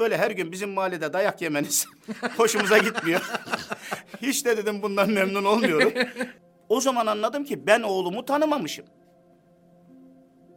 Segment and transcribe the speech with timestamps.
[0.00, 1.86] böyle her gün bizim mahallede dayak yemeniz
[2.36, 3.20] hoşumuza gitmiyor.
[4.22, 5.92] Hiç de dedim bundan memnun olmuyorum.
[6.68, 8.86] O zaman anladım ki ben oğlumu tanımamışım.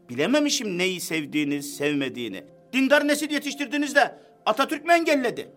[0.10, 2.44] Bilememişim neyi sevdiğini, sevmediğini.
[2.74, 5.52] Dindar nesil yetiştirdiğinizde Atatürk mü engelledi?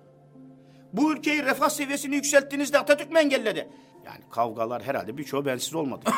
[0.93, 3.69] Bu ülkeyi refah seviyesini yükselttiğinizde Atatürk mü engelledi?
[4.07, 6.05] Yani kavgalar herhalde birçoğu bensiz olmadı.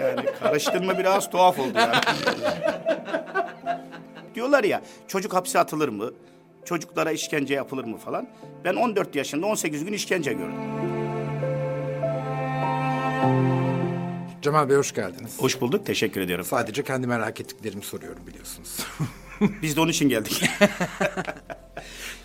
[0.00, 1.94] yani karıştırma biraz tuhaf oldu yani.
[4.34, 6.10] Diyorlar ya çocuk hapse atılır mı?
[6.64, 8.28] Çocuklara işkence yapılır mı falan.
[8.64, 10.60] Ben 14 yaşında 18 gün işkence gördüm.
[14.42, 15.40] Cemal Bey hoş geldiniz.
[15.42, 16.44] Hoş bulduk, teşekkür ediyorum.
[16.44, 18.86] Sadece kendi merak ettiklerimi soruyorum biliyorsunuz.
[19.62, 20.44] Biz de onun için geldik.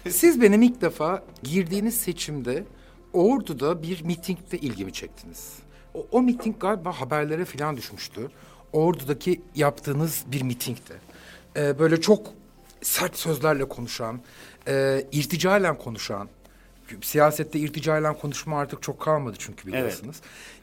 [0.09, 2.63] Siz benim ilk defa girdiğiniz seçimde
[3.13, 5.53] Ordu'da bir mitingde ilgimi çektiniz.
[5.93, 8.31] O, o miting galiba haberlere falan düşmüştü.
[8.73, 11.08] Ordu'daki yaptığınız bir mitingdi.
[11.59, 12.27] Ee, böyle çok
[12.81, 14.21] sert sözlerle konuşan,
[14.67, 16.29] e, irticalen konuşan,
[17.01, 20.17] siyasette irticalen konuşma artık çok kalmadı çünkü biliyorsunuz.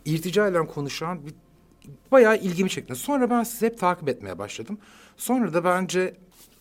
[0.05, 1.35] İrticalen konuşan bir
[2.13, 2.95] bayağı ilgimi çekti.
[2.95, 4.79] Sonra ben sizi hep takip etmeye başladım.
[5.17, 6.15] Sonra da bence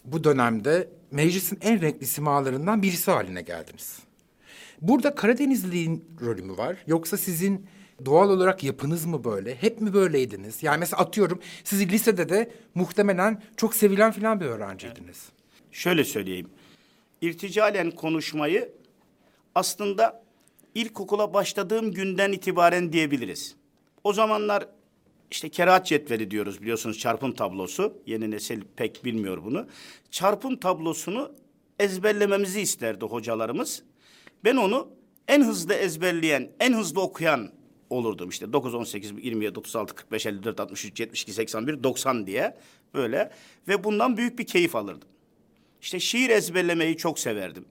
[0.06, 4.00] bu dönemde meclisin en renkli simalarından birisi haline geldiniz.
[4.81, 6.78] Burada Karadenizli'nin rolü mü var?
[6.88, 7.67] Yoksa sizin
[8.05, 9.55] doğal olarak yapınız mı böyle?
[9.55, 10.63] Hep mi böyleydiniz?
[10.63, 15.29] Yani mesela atıyorum siz lisede de muhtemelen çok sevilen falan bir öğrenciydiniz.
[15.71, 16.49] Şöyle söyleyeyim.
[17.21, 18.71] İrticalen konuşmayı
[19.55, 20.23] aslında
[20.75, 23.55] ilkokula başladığım günden itibaren diyebiliriz.
[24.03, 24.67] O zamanlar
[25.31, 27.97] işte kerahat cetveli diyoruz biliyorsunuz çarpım tablosu.
[28.05, 29.67] Yeni nesil pek bilmiyor bunu.
[30.11, 31.31] Çarpım tablosunu
[31.79, 33.83] ezberlememizi isterdi hocalarımız.
[34.43, 34.89] Ben onu
[35.27, 37.51] en hızlı ezberleyen, en hızlı okuyan
[37.89, 42.58] olurdum işte 9, 18, 27, 36, 45, 54, 63, 72, 81, 90 diye
[42.94, 43.31] böyle
[43.67, 45.09] ve bundan büyük bir keyif alırdım.
[45.81, 47.66] İşte şiir ezberlemeyi çok severdim.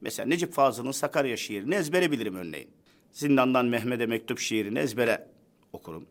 [0.00, 2.68] Mesela Necip Fazıl'ın Sakarya şiirini ezbere bilirim örneğin.
[3.12, 5.28] Zindandan Mehmet'e mektup şiirini ezbere
[5.72, 6.06] okurum.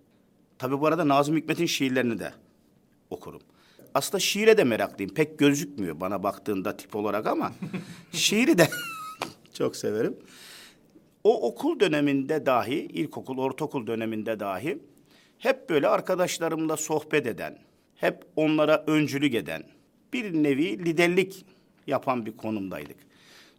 [0.58, 2.34] Tabii bu arada Nazım Hikmet'in şiirlerini de
[3.10, 3.42] okurum.
[3.94, 5.14] Aslında şiire de meraklıyım.
[5.14, 7.52] Pek gözükmüyor bana baktığında tip olarak ama
[8.12, 8.70] şiiri de
[9.54, 10.18] çok severim.
[11.24, 14.80] O okul döneminde dahi, ilkokul, ortaokul döneminde dahi
[15.38, 17.58] hep böyle arkadaşlarımla sohbet eden,
[17.96, 19.64] hep onlara öncülük eden,
[20.14, 21.46] bir nevi liderlik
[21.88, 22.98] yapan bir konumdaydık.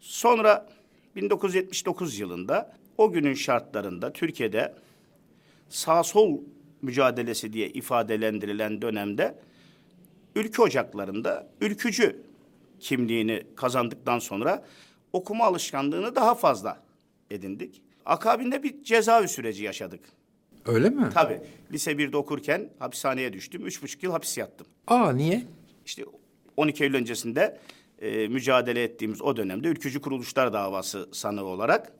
[0.00, 0.68] Sonra
[1.16, 4.74] 1979 yılında o günün şartlarında Türkiye'de
[5.68, 6.38] sağ sol
[6.82, 9.38] mücadelesi diye ifadelendirilen dönemde
[10.34, 12.22] ülke ocaklarında ülkücü
[12.80, 14.64] kimliğini kazandıktan sonra
[15.12, 16.89] okuma alışkanlığını daha fazla
[17.30, 17.82] edindik.
[18.06, 20.00] Akabinde bir cezaevi süreci yaşadık.
[20.66, 21.08] Öyle mi?
[21.14, 21.40] Tabii
[21.72, 23.66] lise 1'de okurken hapishaneye düştüm.
[23.66, 24.66] Üç buçuk yıl hapis yattım.
[24.86, 25.42] Aa niye?
[25.86, 26.04] İşte
[26.56, 27.58] 12 Eylül öncesinde
[27.98, 31.92] e, mücadele ettiğimiz o dönemde ülkücü kuruluşlar davası sanığı olarak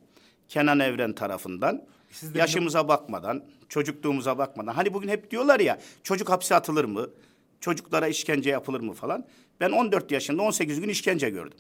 [0.49, 4.73] Kenan Evren tarafından Siz de yaşımıza bakmadan, çocukluğumuza bakmadan.
[4.75, 7.11] Hani bugün hep diyorlar ya çocuk hapse atılır mı?
[7.61, 9.27] Çocuklara işkence yapılır mı falan.
[9.61, 11.59] Ben 14 yaşında 18 gün işkence gördüm.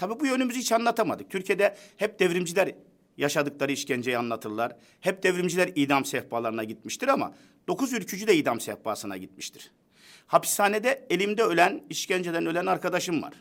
[0.00, 1.30] Tabii bu yönümüzü hiç anlatamadık.
[1.30, 2.74] Türkiye'de hep devrimciler
[3.16, 4.76] yaşadıkları işkenceyi anlatırlar.
[5.00, 7.34] Hep devrimciler idam sehpalarına gitmiştir ama
[7.68, 9.70] dokuz ülkücü de idam sehpasına gitmiştir.
[10.26, 13.34] Hapishanede elimde ölen, işkenceden ölen arkadaşım var.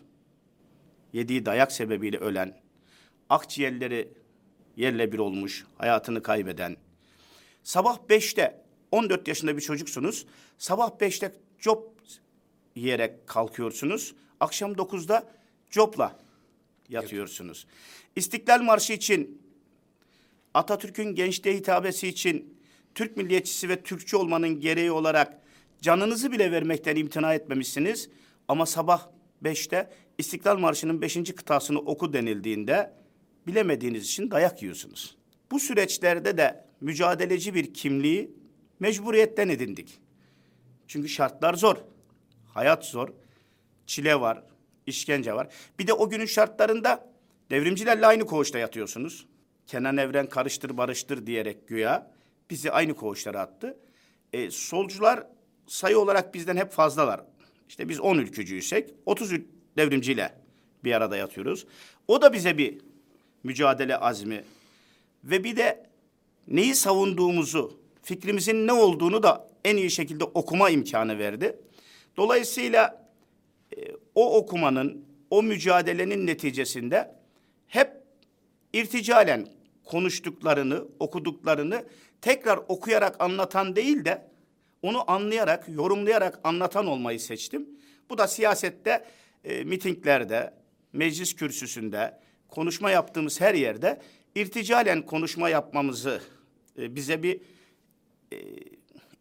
[1.13, 2.57] Yediği dayak sebebiyle ölen,
[3.29, 4.13] akciğerleri
[4.77, 6.77] yerle bir olmuş, hayatını kaybeden.
[7.63, 10.25] Sabah beşte, 14 yaşında bir çocuksunuz.
[10.57, 11.83] Sabah beşte job
[12.75, 14.15] yiyerek kalkıyorsunuz.
[14.39, 15.25] Akşam dokuzda
[15.69, 16.28] copla
[16.89, 17.67] yatıyorsunuz.
[18.15, 19.41] İstiklal Marşı için,
[20.53, 22.59] Atatürk'ün gençliğe hitabesi için,
[22.95, 25.41] Türk milliyetçisi ve Türkçü olmanın gereği olarak
[25.81, 28.09] canınızı bile vermekten imtina etmemişsiniz.
[28.47, 29.07] Ama sabah
[29.41, 32.93] beşte İstiklal Marşı'nın beşinci kıtasını oku denildiğinde
[33.47, 35.17] bilemediğiniz için dayak yiyorsunuz.
[35.51, 38.31] Bu süreçlerde de mücadeleci bir kimliği
[38.79, 39.99] mecburiyetten edindik.
[40.87, 41.77] Çünkü şartlar zor.
[42.53, 43.09] Hayat zor.
[43.87, 44.43] Çile var,
[44.89, 45.47] işkence var.
[45.79, 47.09] Bir de o günün şartlarında
[47.49, 49.25] devrimcilerle aynı koğuşta yatıyorsunuz.
[49.67, 52.11] Kenan Evren karıştır barıştır diyerek güya
[52.49, 53.77] bizi aynı koğuşlara attı.
[54.33, 55.23] E, solcular
[55.67, 57.21] sayı olarak bizden hep fazlalar.
[57.69, 59.45] İşte biz 10 ülkücüysek 30 ül-
[59.77, 60.33] devrimciyle
[60.83, 61.65] bir arada yatıyoruz.
[62.07, 62.77] O da bize bir
[63.43, 64.43] mücadele azmi
[65.23, 65.89] ve bir de
[66.47, 71.59] neyi savunduğumuzu, fikrimizin ne olduğunu da en iyi şekilde okuma imkanı verdi.
[72.17, 72.98] Dolayısıyla
[74.15, 77.15] o okumanın, o mücadelenin neticesinde
[77.67, 77.91] hep
[78.73, 79.47] irticalen
[79.83, 81.85] konuştuklarını, okuduklarını
[82.21, 84.29] tekrar okuyarak anlatan değil de
[84.81, 87.69] Onu anlayarak, yorumlayarak anlatan olmayı seçtim.
[88.09, 89.05] Bu da siyasette,
[89.43, 90.53] e, mitinglerde,
[90.93, 94.01] meclis kürsüsünde, konuşma yaptığımız her yerde
[94.35, 96.21] irticalen konuşma yapmamızı
[96.77, 97.41] e, bize bir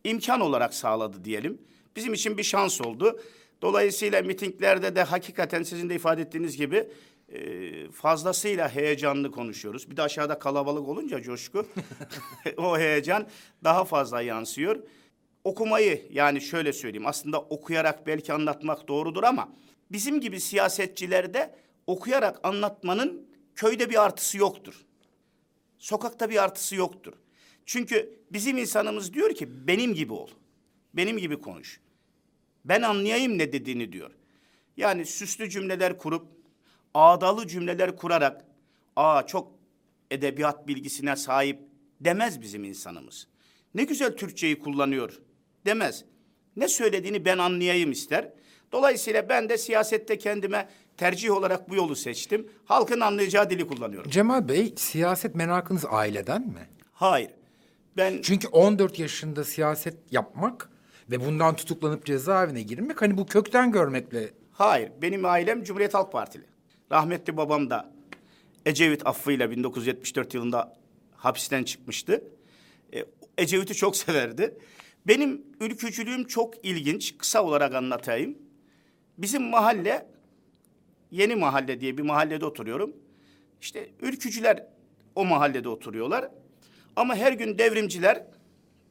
[0.04, 1.58] imkan olarak sağladı diyelim.
[1.96, 3.20] Bizim için bir şans oldu.
[3.62, 6.88] Dolayısıyla mitinglerde de hakikaten sizin de ifade ettiğiniz gibi
[7.28, 9.90] e, fazlasıyla heyecanlı konuşuyoruz.
[9.90, 11.66] Bir de aşağıda kalabalık olunca coşku
[12.56, 13.26] o heyecan
[13.64, 14.82] daha fazla yansıyor.
[15.44, 19.48] Okumayı yani şöyle söyleyeyim aslında okuyarak belki anlatmak doğrudur ama
[19.92, 21.54] bizim gibi siyasetçilerde
[21.86, 24.74] okuyarak anlatmanın köyde bir artısı yoktur.
[25.78, 27.12] Sokakta bir artısı yoktur.
[27.66, 30.28] Çünkü bizim insanımız diyor ki benim gibi ol.
[30.94, 31.80] Benim gibi konuş.
[32.68, 34.10] Ben anlayayım ne dediğini diyor.
[34.76, 36.26] Yani süslü cümleler kurup
[36.94, 38.44] ağdalı cümleler kurarak
[38.96, 39.52] aa çok
[40.10, 41.58] edebiyat bilgisine sahip
[42.00, 43.28] demez bizim insanımız.
[43.74, 45.20] Ne güzel Türkçeyi kullanıyor
[45.66, 46.04] demez.
[46.56, 48.32] Ne söylediğini ben anlayayım ister.
[48.72, 52.50] Dolayısıyla ben de siyasette kendime tercih olarak bu yolu seçtim.
[52.64, 54.10] Halkın anlayacağı dili kullanıyorum.
[54.10, 56.68] Cemal Bey, siyaset merakınız aileden mi?
[56.92, 57.30] Hayır.
[57.96, 60.70] Ben Çünkü 14 yaşında siyaset yapmak
[61.10, 66.44] ve bundan tutuklanıp cezaevine girmek hani bu kökten görmekle Hayır, benim ailem Cumhuriyet Halk Partili.
[66.92, 67.92] Rahmetli babam da
[68.66, 70.76] Ecevit affıyla 1974 yılında
[71.16, 72.24] hapisten çıkmıştı.
[72.94, 73.04] E,
[73.38, 74.58] Ecevit'i çok severdi.
[75.06, 77.18] Benim ülkücülüğüm çok ilginç.
[77.18, 78.38] Kısa olarak anlatayım.
[79.18, 80.06] Bizim mahalle,
[81.10, 82.92] Yeni Mahalle diye bir mahallede oturuyorum.
[83.60, 84.66] İşte ülkücüler
[85.14, 86.30] o mahallede oturuyorlar.
[86.96, 88.26] Ama her gün devrimciler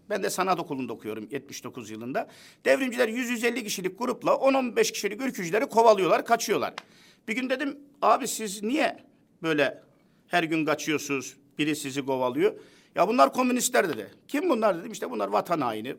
[0.09, 2.27] ben de sanat okulunda okuyorum 79 yılında.
[2.65, 6.73] Devrimciler 100-150 kişilik grupla 10-15 kişilik ülkücüleri kovalıyorlar, kaçıyorlar.
[7.27, 8.97] Bir gün dedim abi siz niye
[9.43, 9.83] böyle
[10.27, 12.53] her gün kaçıyorsunuz, biri sizi kovalıyor?
[12.95, 14.11] Ya bunlar komünistler dedi.
[14.27, 15.95] Kim bunlar dedim işte bunlar vatan haini.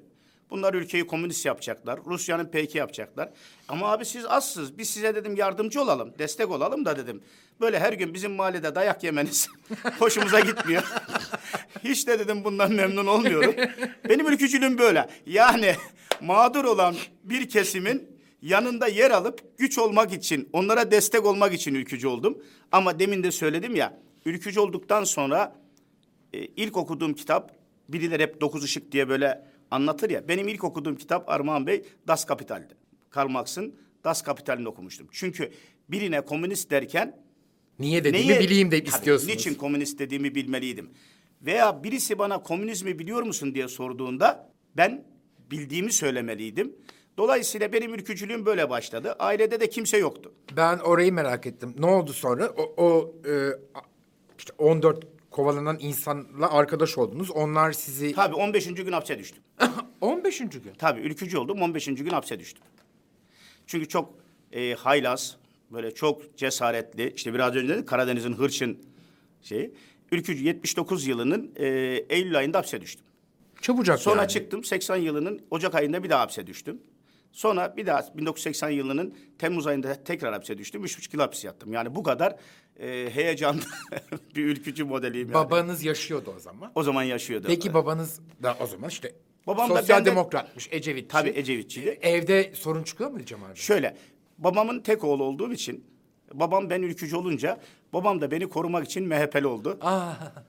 [0.50, 2.00] Bunlar ülkeyi komünist yapacaklar.
[2.06, 3.28] Rusya'nın peyki yapacaklar.
[3.68, 4.78] Ama abi siz azsınız.
[4.78, 7.22] Biz size dedim yardımcı olalım, destek olalım da dedim.
[7.60, 9.48] Böyle her gün bizim mahallede dayak yemeniz
[9.98, 10.82] hoşumuza gitmiyor.
[11.84, 13.54] Hiç de dedim bundan memnun olmuyorum.
[14.08, 15.08] Benim ülkücülüğüm böyle.
[15.26, 15.74] Yani
[16.20, 16.94] mağdur olan
[17.24, 18.08] bir kesimin
[18.42, 22.38] yanında yer alıp güç olmak için, onlara destek olmak için ülkücü oldum.
[22.72, 25.56] Ama demin de söyledim ya, ülkücü olduktan sonra
[26.32, 27.56] e, ilk okuduğum kitap,
[27.88, 30.28] birileri hep dokuz ışık diye böyle anlatır ya.
[30.28, 32.74] Benim ilk okuduğum kitap Armağan Bey Das Kapital'di.
[33.10, 33.74] Karl Marx'ın
[34.04, 35.08] Das Kapital'ini okumuştum.
[35.12, 35.50] Çünkü
[35.88, 37.16] birine komünist derken
[37.78, 39.34] niye dediğimi Neyi- bileyim de Tabii, istiyorsunuz.
[39.34, 40.90] Niçin komünist dediğimi bilmeliydim.
[41.42, 45.04] Veya birisi bana komünizmi biliyor musun diye sorduğunda ben
[45.50, 46.76] bildiğimi söylemeliydim.
[47.18, 49.16] Dolayısıyla benim ülkücülüğüm böyle başladı.
[49.18, 50.32] Ailede de kimse yoktu.
[50.56, 51.74] Ben orayı merak ettim.
[51.78, 52.48] Ne oldu sonra?
[52.56, 53.32] O, o e,
[54.38, 57.30] işte 14 kovalanan insanla arkadaş oldunuz.
[57.30, 58.12] Onlar sizi...
[58.12, 58.66] Tabii 15.
[58.74, 59.42] gün hapse düştüm.
[60.00, 60.38] 15.
[60.38, 60.72] gün.
[60.78, 61.86] Tabii ülkücü oldum 15.
[61.86, 62.62] gün hapse düştüm.
[63.66, 64.14] Çünkü çok
[64.52, 65.36] e, haylaz,
[65.70, 67.12] böyle çok cesaretli.
[67.16, 68.78] İşte biraz önce dedim Karadeniz'in hırçın
[69.42, 69.74] şeyi.
[70.12, 71.66] Ülkücü 79 yılının e,
[72.08, 73.06] Eylül ayında hapse düştüm.
[73.62, 74.28] Çabucak Sonra yani.
[74.30, 76.82] çıktım 80 yılının Ocak ayında bir daha hapse düştüm.
[77.32, 80.84] Sonra bir daha 1980 yılının Temmuz ayında tekrar hapse düştüm.
[80.84, 81.72] Üç buçuk yıl hapis yattım.
[81.72, 82.36] Yani bu kadar
[82.80, 83.60] e, heyecanlı
[84.36, 85.34] bir ülkücü modeliyim yani.
[85.34, 86.72] Babanız yaşıyordu o zaman.
[86.74, 87.46] O zaman yaşıyordu.
[87.46, 89.14] Peki babanız da o zaman işte
[89.46, 91.08] Babam da sosyal benden- demokratmış, Ecevitçi.
[91.08, 91.98] Tabii Ecevitçiydi.
[92.02, 93.54] Evde sorun çıkıyor muydu Cemal Bey?
[93.56, 93.96] Şöyle,
[94.38, 95.84] babamın tek oğlu olduğum için,
[96.34, 97.58] babam ben ülkücü olunca,
[97.92, 99.78] babam da beni korumak için MHP'li oldu.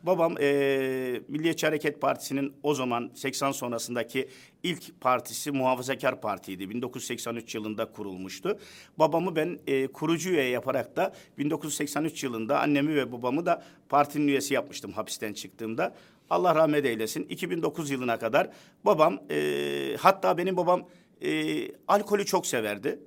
[0.03, 4.29] Babam eee Milliyetçi Hareket Partisi'nin o zaman 80 sonrasındaki
[4.63, 6.69] ilk partisi Muhafazakar Parti'ydi.
[6.69, 8.59] 1983 yılında kurulmuştu.
[8.99, 14.53] Babamı ben eee, kurucu üye yaparak da 1983 yılında annemi ve babamı da partinin üyesi
[14.53, 15.95] yapmıştım hapisten çıktığımda.
[16.29, 17.23] Allah rahmet eylesin.
[17.29, 18.49] 2009 yılına kadar
[18.85, 20.87] babam, eee, hatta benim babam
[21.21, 22.99] eee, alkolü çok severdi.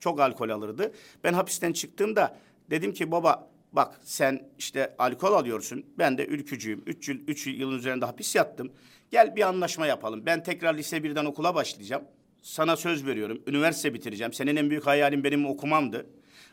[0.00, 0.92] Çok alkol alırdı.
[1.24, 2.36] Ben hapisten çıktığımda
[2.70, 5.86] dedim ki baba bak sen işte alkol alıyorsun.
[5.98, 6.82] Ben de ülkücüyüm.
[6.86, 8.72] Üç yıl, üç yılın üzerinde hapis yattım.
[9.10, 10.26] Gel bir anlaşma yapalım.
[10.26, 12.04] Ben tekrar lise birden okula başlayacağım.
[12.42, 13.42] Sana söz veriyorum.
[13.46, 14.32] Üniversite bitireceğim.
[14.32, 16.06] Senin en büyük hayalin benim okumamdı.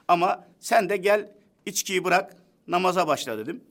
[0.07, 1.31] Ama sen de gel
[1.65, 2.35] içkiyi bırak
[2.67, 3.63] namaza başla dedim.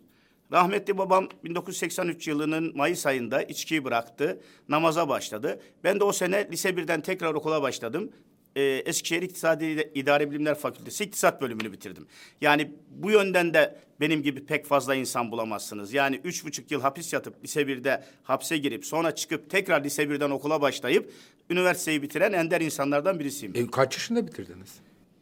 [0.53, 5.61] Rahmetli babam 1983 yılının Mayıs ayında içkiyi bıraktı, namaza başladı.
[5.85, 8.13] Ben de o sene lise birden tekrar okula başladım.
[8.57, 12.07] Ee, Eskişehir İktisadi İdare Bilimler Fakültesi İktisat bölümünü bitirdim.
[12.41, 15.93] Yani bu yönden de benim gibi pek fazla insan bulamazsınız.
[15.93, 20.31] Yani üç buçuk yıl hapis yatıp lise birde hapse girip sonra çıkıp tekrar lise birden
[20.31, 21.13] okula başlayıp
[21.51, 23.57] üniversiteyi bitiren ender insanlardan birisiyim.
[23.57, 24.75] E, kaç yaşında bitirdiniz?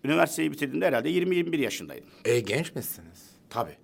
[0.04, 2.08] Üniversiteyi bitirdiğimde herhalde 20-21 yaşındaydım.
[2.24, 3.30] E, genç misiniz?
[3.50, 3.76] Tabii.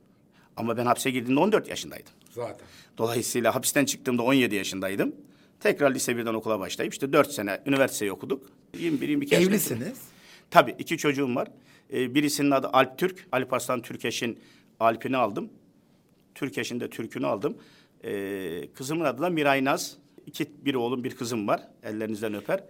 [0.56, 2.12] Ama ben hapse girdiğimde 14 yaşındaydım.
[2.30, 2.66] Zaten.
[2.98, 5.16] Dolayısıyla hapisten çıktığımda 17 yaşındaydım.
[5.60, 8.46] Tekrar lise birden okula başlayıp işte dört sene üniversiteyi okuduk.
[8.74, 9.98] 21 22 yaşında- Evlisiniz.
[10.50, 11.48] Tabii iki çocuğum var.
[11.92, 13.26] Ee, birisinin adı Alp Türk.
[13.32, 14.38] Alp Arslan Türkeş'in
[14.80, 15.48] Alp'ini aldım.
[16.34, 17.56] Türkeş'in de Türk'ünü aldım.
[18.04, 19.96] Ee, kızımın adı da Miray Naz.
[20.26, 21.60] İki, bir oğlum bir kızım var.
[21.82, 22.64] Ellerinizden öper.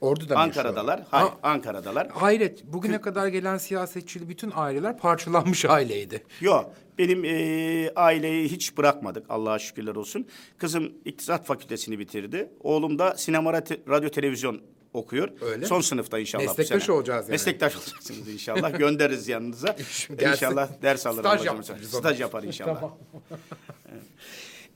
[0.00, 1.02] Ordu'da mı Ankara'dalar.
[1.10, 2.08] Hayır, Ha, Ankara'dalar.
[2.08, 2.64] hayret.
[2.64, 6.22] Bugüne kadar gelen siyasetçili bütün aileler parçalanmış aileydi.
[6.40, 10.26] Yok, benim e, aileyi hiç bırakmadık Allah'a şükürler olsun.
[10.58, 12.50] Kızım İktisat Fakültesini bitirdi.
[12.60, 14.60] Oğlum da sinema, rate- radyo, televizyon
[14.92, 15.28] okuyor.
[15.40, 15.84] Öyle Son mi?
[15.84, 16.96] sınıfta inşallah bu Meslektaş sene.
[16.96, 17.32] olacağız yani.
[17.32, 18.72] Meslektaş olacaksınız inşallah.
[18.78, 19.68] Göndeririz yanınıza.
[19.68, 20.16] Gelsin.
[20.32, 21.20] inşallah ders alır.
[21.20, 21.56] Staj hocam.
[21.56, 22.20] yaptırırız Staj ona.
[22.22, 22.82] yapar inşallah.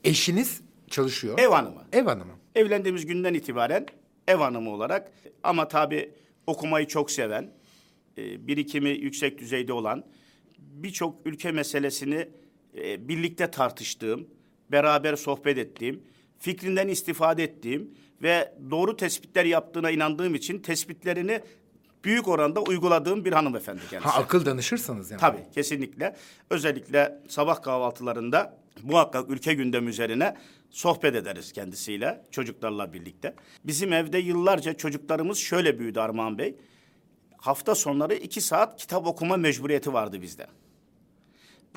[0.03, 1.39] Eşiniz çalışıyor.
[1.39, 1.83] Ev hanımı.
[1.93, 2.31] Ev hanımı.
[2.55, 3.85] Evlendiğimiz günden itibaren
[4.27, 5.11] ev hanımı olarak
[5.43, 6.11] ama tabii
[6.47, 7.51] okumayı çok seven,
[8.17, 10.03] e, birikimi yüksek düzeyde olan,
[10.57, 12.29] birçok ülke meselesini
[12.77, 14.27] e, birlikte tartıştığım,
[14.71, 16.03] beraber sohbet ettiğim,
[16.39, 17.91] fikrinden istifade ettiğim
[18.21, 21.41] ve doğru tespitler yaptığına inandığım için tespitlerini
[22.03, 24.09] büyük oranda uyguladığım bir hanımefendi kendisi.
[24.09, 25.19] Ha akıl danışırsanız yani.
[25.19, 26.15] Tabii kesinlikle.
[26.49, 30.35] Özellikle sabah kahvaltılarında muhakkak ülke gündemi üzerine
[30.69, 33.35] sohbet ederiz kendisiyle, çocuklarla birlikte.
[33.63, 36.55] Bizim evde yıllarca çocuklarımız şöyle büyüdü Armağan Bey.
[37.37, 40.47] Hafta sonları iki saat kitap okuma mecburiyeti vardı bizde.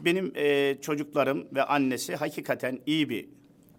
[0.01, 3.29] Benim eee, çocuklarım ve annesi hakikaten iyi bir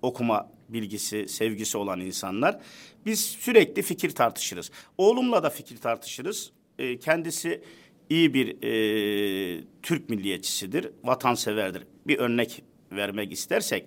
[0.01, 2.59] okuma bilgisi, sevgisi olan insanlar.
[3.05, 4.71] Biz sürekli fikir tartışırız.
[4.97, 6.51] Oğlumla da fikir tartışırız.
[6.79, 7.61] Eee, kendisi
[8.09, 11.83] iyi bir eee, Türk milliyetçisidir, vatanseverdir.
[12.07, 13.85] Bir örnek vermek istersek,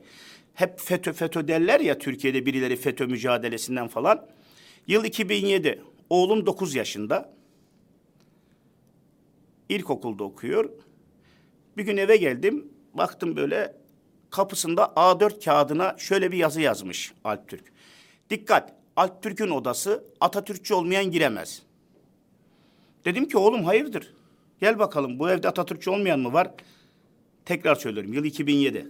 [0.55, 4.29] hep FETÖ FETÖ derler ya Türkiye'de birileri FETÖ mücadelesinden falan.
[4.87, 7.35] Yıl 2007, oğlum 9 yaşında.
[9.69, 10.71] İlkokulda okuyor.
[11.77, 12.69] Bir gün eve geldim.
[12.95, 13.77] Baktım böyle
[14.33, 17.65] kapısında A4 kağıdına şöyle bir yazı yazmış Alptürk.
[18.31, 18.73] Dikkat!
[18.97, 21.63] Alptürk'ün odası Atatürkçü olmayan giremez.
[23.05, 24.15] Dedim ki oğlum hayırdır?
[24.61, 26.51] Gel bakalım bu evde Atatürkçü olmayan mı var?
[27.45, 28.89] Tekrar söylüyorum yıl 2007.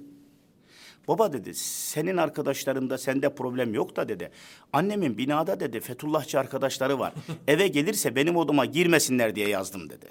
[1.08, 4.30] Baba dedi senin arkadaşlarında sende problem yok da dedi.
[4.72, 7.12] Annemin binada dedi Fethullahçı arkadaşları var.
[7.48, 10.06] Eve gelirse benim odama girmesinler diye yazdım dedi.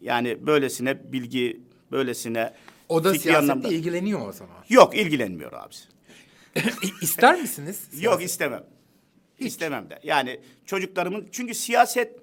[0.00, 1.60] Yani böylesine bilgi,
[1.92, 2.54] böylesine
[2.88, 4.56] O da fikri siyasetle anlamda- ilgileniyor o zaman.
[4.68, 5.84] Yok ilgilenmiyor abisi.
[7.02, 7.80] İster misiniz?
[8.00, 8.64] Yok istemem.
[9.38, 9.98] İstemem de.
[10.02, 12.18] Yani çocuklarımın çünkü siyaset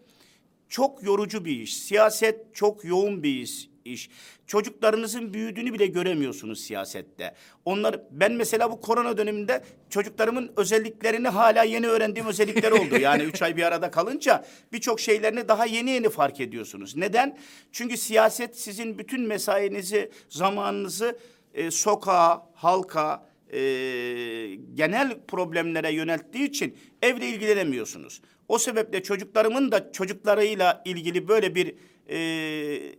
[0.69, 1.77] çok yorucu bir iş.
[1.77, 3.69] Siyaset çok yoğun bir iş.
[3.91, 4.09] İş.
[4.47, 7.33] Çocuklarınızın büyüdüğünü bile göremiyorsunuz siyasette.
[7.65, 12.95] Onlar ben mesela bu korona döneminde çocuklarımın özelliklerini hala yeni öğrendiğim özellikler oldu.
[12.99, 16.95] Yani üç ay bir arada kalınca birçok şeylerini daha yeni yeni fark ediyorsunuz.
[16.95, 17.37] Neden?
[17.71, 21.19] Çünkü siyaset sizin bütün mesainizi, zamanınızı
[21.53, 23.59] e, sokağa, halka, e,
[24.73, 28.21] genel problemlere yönelttiği için evle ilgilenemiyorsunuz.
[28.47, 31.75] O sebeple çocuklarımın da çocuklarıyla ilgili böyle bir
[32.09, 32.95] e,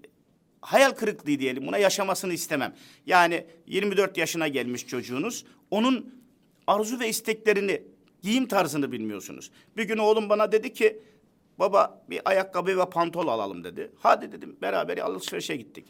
[0.61, 2.75] hayal kırıklığı diyelim buna yaşamasını istemem.
[3.07, 6.15] Yani 24 yaşına gelmiş çocuğunuz onun
[6.67, 7.83] arzu ve isteklerini,
[8.23, 9.51] giyim tarzını bilmiyorsunuz.
[9.77, 11.03] Bir gün oğlum bana dedi ki
[11.59, 13.93] baba bir ayakkabı ve pantol alalım dedi.
[13.99, 15.87] Hadi dedim beraber alışverişe gittik.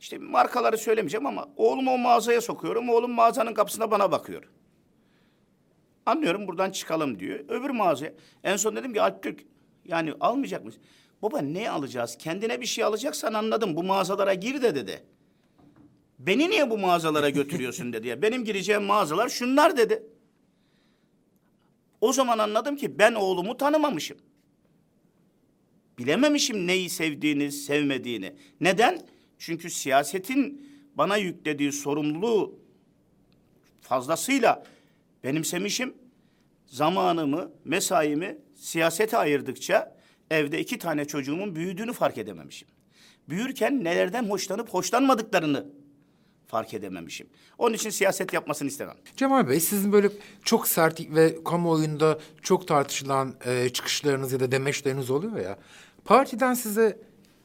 [0.00, 2.88] İşte markaları söylemeyeceğim ama oğlumu o mağazaya sokuyorum.
[2.88, 4.42] Oğlum mağazanın kapısına bana bakıyor.
[6.06, 7.38] Anlıyorum buradan çıkalım diyor.
[7.48, 8.12] Öbür mağazaya.
[8.44, 9.40] En son dedim ki Alp
[9.84, 10.82] yani almayacak mısın?
[11.22, 12.16] Baba ne alacağız?
[12.18, 13.76] Kendine bir şey alacaksan anladım.
[13.76, 15.02] Bu mağazalara gir de dedi.
[16.18, 18.22] Beni niye bu mağazalara götürüyorsun dedi ya.
[18.22, 20.02] Benim gireceğim mağazalar şunlar dedi.
[22.00, 24.18] O zaman anladım ki ben oğlumu tanımamışım.
[25.98, 28.34] Bilememişim neyi sevdiğini, sevmediğini.
[28.60, 29.02] Neden?
[29.38, 32.58] Çünkü siyasetin bana yüklediği sorumluluğu
[33.80, 34.64] fazlasıyla
[35.24, 35.94] benimsemişim.
[36.66, 40.01] Zamanımı, mesaimi siyasete ayırdıkça
[40.32, 42.68] evde iki tane çocuğumun büyüdüğünü fark edememişim.
[43.28, 45.66] Büyürken nelerden hoşlanıp hoşlanmadıklarını
[46.46, 47.26] fark edememişim.
[47.58, 48.96] Onun için siyaset yapmasını istemem.
[49.16, 50.10] Cemal Bey sizin böyle
[50.44, 55.58] çok sert ve kamuoyunda çok tartışılan e, çıkışlarınız ya da demeçleriniz oluyor ya.
[56.04, 56.98] Partiden size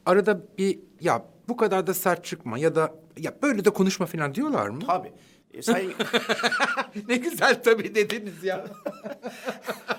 [0.06, 4.34] arada bir ya bu kadar da sert çıkma ya da ya böyle de konuşma falan
[4.34, 4.80] diyorlar mı?
[4.86, 5.12] Tabii.
[5.54, 5.92] E, sayın,
[7.08, 8.66] ne güzel tabii dediniz ya.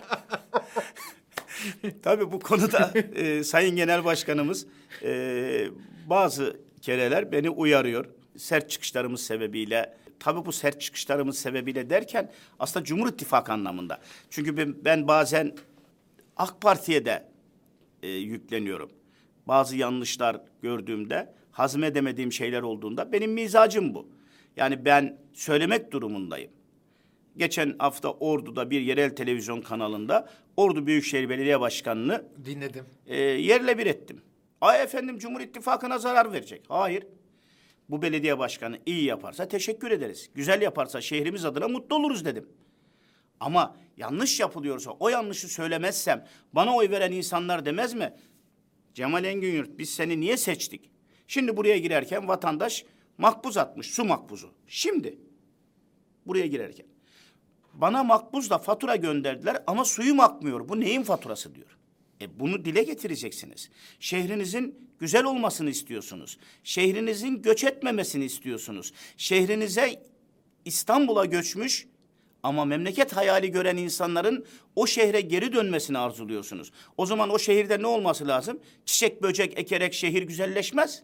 [2.04, 4.68] Tabii bu konuda e, Sayın Genel Başkanımız
[5.04, 5.68] e,
[6.06, 8.06] bazı kereler beni uyarıyor.
[8.38, 9.98] Sert çıkışlarımız sebebiyle.
[10.20, 14.00] Tabii bu sert çıkışlarımız sebebiyle derken aslında Cumhur İttifakı anlamında.
[14.30, 15.56] Çünkü ben, ben bazen
[16.38, 17.28] AK Parti'ye de
[18.04, 18.92] e, yükleniyorum.
[19.48, 24.10] Bazı yanlışlar gördüğümde, hazmedemediğim şeyler olduğunda benim mizacım bu.
[24.56, 26.52] Yani ben söylemek durumundayım.
[27.40, 32.86] Geçen hafta Ordu'da bir yerel televizyon kanalında Ordu Büyükşehir Belediye Başkanı'nı Dinledim.
[33.08, 34.22] e, yerle bir ettim.
[34.62, 36.66] Ay efendim Cumhur İttifakı'na zarar verecek.
[36.68, 37.08] Hayır.
[37.90, 40.30] Bu belediye başkanı iyi yaparsa teşekkür ederiz.
[40.36, 42.50] Güzel yaparsa şehrimiz adına mutlu oluruz dedim.
[43.40, 48.14] Ama yanlış yapılıyorsa o yanlışı söylemezsem bana oy veren insanlar demez mi?
[48.94, 50.92] Cemal Engin Yurt biz seni niye seçtik?
[51.28, 52.86] Şimdi buraya girerken vatandaş
[53.18, 54.54] makbuz atmış su makbuzu.
[54.68, 55.18] Şimdi
[56.26, 56.86] buraya girerken.
[57.82, 60.70] Bana makbuzla fatura gönderdiler ama suyum akmıyor.
[60.70, 61.78] Bu neyin faturası diyor.
[62.22, 63.70] E bunu dile getireceksiniz.
[64.00, 66.38] Şehrinizin güzel olmasını istiyorsunuz.
[66.64, 68.94] Şehrinizin göç etmemesini istiyorsunuz.
[69.18, 70.04] Şehrinize
[70.66, 71.88] İstanbul'a göçmüş
[72.44, 74.46] ama memleket hayali gören insanların
[74.76, 76.72] o şehre geri dönmesini arzuluyorsunuz.
[76.98, 78.60] O zaman o şehirde ne olması lazım?
[78.86, 81.04] Çiçek böcek ekerek şehir güzelleşmez.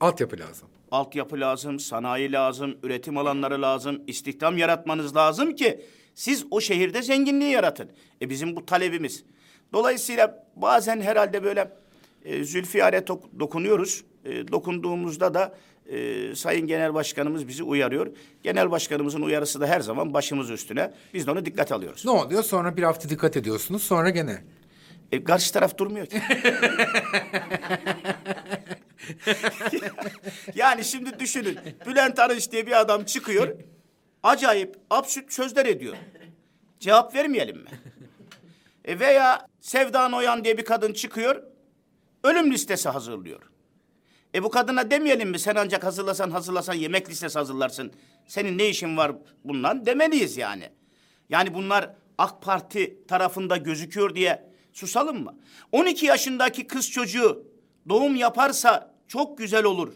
[0.00, 0.68] Altyapı lazım.
[0.90, 5.80] Altyapı lazım, sanayi lazım, üretim alanları lazım, istihdam yaratmanız lazım ki
[6.14, 7.88] siz o şehirde zenginliği yaratın.
[8.22, 9.24] E bizim bu talebimiz.
[9.72, 11.72] Dolayısıyla bazen herhalde böyle
[12.24, 13.06] e, Zülfiyar'e
[13.38, 14.04] dokunuyoruz.
[14.24, 15.54] E, dokunduğumuzda da
[15.88, 18.06] e, Sayın Genel Başkanımız bizi uyarıyor.
[18.42, 20.92] Genel Başkanımızın uyarısı da her zaman başımız üstüne.
[21.14, 22.04] Biz de onu dikkate alıyoruz.
[22.04, 22.42] Ne oluyor?
[22.42, 23.82] Sonra bir hafta dikkat ediyorsunuz.
[23.82, 24.42] Sonra gene.
[25.12, 26.22] E, karşı taraf durmuyor ki.
[30.54, 31.58] yani şimdi düşünün.
[31.86, 33.56] Bülent Arınç diye bir adam çıkıyor.
[34.22, 35.96] Acayip absürt sözler ediyor.
[36.80, 37.70] Cevap vermeyelim mi?
[38.84, 41.42] E veya Sevda Noyan diye bir kadın çıkıyor.
[42.24, 43.42] Ölüm listesi hazırlıyor.
[44.34, 47.92] E bu kadına demeyelim mi sen ancak hazırlasan hazırlasan yemek listesi hazırlarsın.
[48.26, 49.12] Senin ne işin var
[49.44, 50.70] bundan demeliyiz yani.
[51.28, 54.47] Yani bunlar AK Parti tarafında gözüküyor diye
[54.78, 55.38] susalım mı?
[55.72, 57.46] 12 yaşındaki kız çocuğu
[57.88, 59.92] doğum yaparsa çok güzel olur.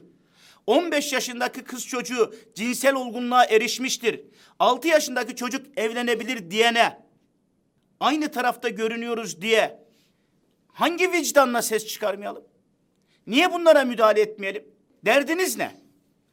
[0.67, 4.21] 15 yaşındaki kız çocuğu cinsel olgunluğa erişmiştir.
[4.59, 6.99] 6 yaşındaki çocuk evlenebilir diyene
[8.01, 9.85] aynı tarafta görünüyoruz diye
[10.73, 12.45] hangi vicdanla ses çıkarmayalım?
[13.27, 14.64] Niye bunlara müdahale etmeyelim?
[15.05, 15.82] Derdiniz ne?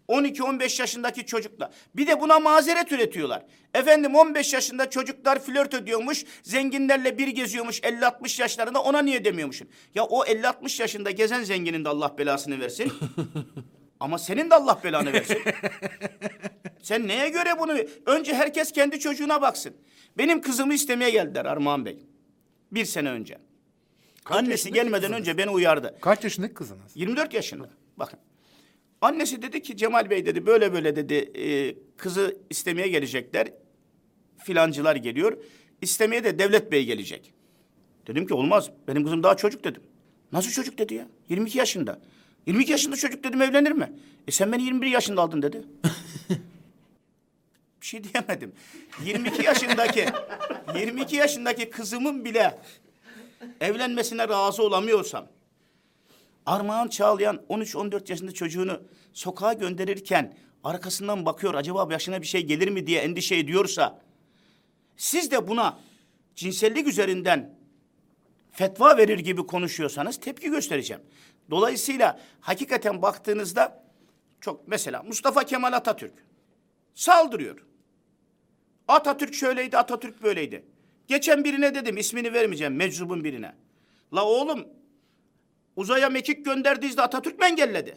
[0.10, 1.72] 12-15 yaşındaki çocukla.
[1.96, 3.46] Bir de buna mazeret üretiyorlar.
[3.74, 9.70] Efendim 15 yaşında çocuklar flört ediyormuş, zenginlerle bir geziyormuş 50-60 yaşlarında ona niye demiyormuşsun?
[9.96, 12.94] Ya o 50-60 yaşında gezen zenginin de Allah belasını versin.
[14.00, 15.38] Ama senin de Allah belanı versin.
[16.82, 17.78] Sen neye göre bunu...
[18.06, 19.74] Önce herkes kendi çocuğuna baksın.
[20.18, 21.98] Benim kızımı istemeye geldiler Armağan Bey.
[22.72, 23.38] Bir sene önce.
[24.26, 25.20] Annesi yaşındaki gelmeden kızınız?
[25.20, 25.98] önce beni uyardı.
[26.02, 26.92] Kaç yaşındaki kızınız?
[26.96, 27.70] 24 yaşında.
[27.98, 28.20] Bakın.
[29.02, 33.48] Annesi dedi ki Cemal Bey dedi böyle böyle dedi e, kızı istemeye gelecekler.
[34.38, 35.38] Filancılar geliyor.
[35.82, 37.34] İstemeye de Devlet Bey gelecek.
[38.08, 38.70] Dedim ki olmaz.
[38.88, 39.82] Benim kızım daha çocuk dedim.
[40.32, 41.08] Nasıl çocuk dedi ya?
[41.30, 42.00] 22 yaşında.
[42.46, 43.94] 22 yaşında çocuk dedim evlenir mi?
[44.28, 45.64] E sen beni 21 yaşında aldın dedi.
[47.82, 48.52] Bir şey diyemedim.
[49.06, 50.06] 22 yaşındaki
[50.76, 52.58] 22 yaşındaki kızımın bile
[53.62, 55.28] evlenmesine razı olamıyorsam
[56.50, 58.82] Armağan Çağlayan 13-14 yaşında çocuğunu
[59.14, 64.02] sokağa gönderirken arkasından bakıyor acaba başına bir şey gelir mi diye endişe ediyorsa
[64.98, 65.80] siz de buna
[66.36, 67.56] cinsellik üzerinden
[68.52, 71.04] fetva verir gibi konuşuyorsanız tepki göstereceğim.
[71.50, 73.84] Dolayısıyla hakikaten baktığınızda
[74.42, 76.14] çok mesela Mustafa Kemal Atatürk
[76.96, 77.66] saldırıyor.
[78.88, 80.66] Atatürk şöyleydi, Atatürk böyleydi.
[81.08, 83.56] Geçen birine dedim, ismini vermeyeceğim, meczubun birine.
[84.14, 84.68] La oğlum,
[85.80, 87.96] uzaya mekik gönderdiyse Atatürk mü engelledi?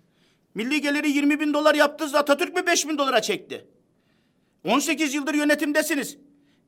[0.54, 3.66] Milli geliri 20 bin dolar yaptınız da Atatürk mü 5 bin dolara çekti?
[4.64, 6.18] 18 yıldır yönetimdesiniz.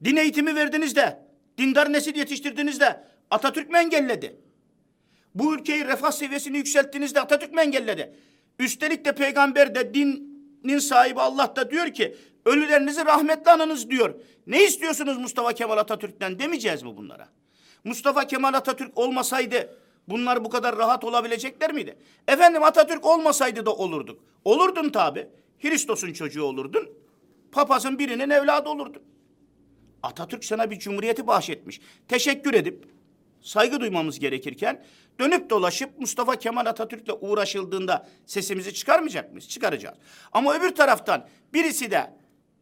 [0.05, 1.27] Din eğitimi verdiniz de,
[1.59, 4.37] dindar nesil yetiştirdiniz de Atatürk mü engelledi?
[5.35, 8.17] Bu ülkeyi refah seviyesini yükselttiğinizde Atatürk mü engelledi?
[8.59, 14.15] Üstelik de peygamber de dinin sahibi Allah da diyor ki ölülerinizi rahmetle anınız diyor.
[14.47, 17.29] Ne istiyorsunuz Mustafa Kemal Atatürk'ten demeyeceğiz mi bunlara?
[17.85, 21.99] Mustafa Kemal Atatürk olmasaydı bunlar bu kadar rahat olabilecekler miydi?
[22.29, 24.21] Efendim Atatürk olmasaydı da olurduk.
[24.45, 25.29] Olurdun tabi.
[25.63, 26.89] Hristos'un çocuğu olurdun.
[27.53, 29.03] Papazın birinin evladı olurdun.
[30.03, 31.81] Atatürk sana bir cumhuriyeti bahşetmiş.
[32.09, 32.85] Teşekkür edip
[33.41, 34.85] saygı duymamız gerekirken
[35.21, 39.49] dönüp dolaşıp Mustafa Kemal Atatürk'le uğraşıldığında sesimizi çıkarmayacak mıyız?
[39.49, 39.99] Çıkaracağız.
[40.33, 42.11] Ama öbür taraftan birisi de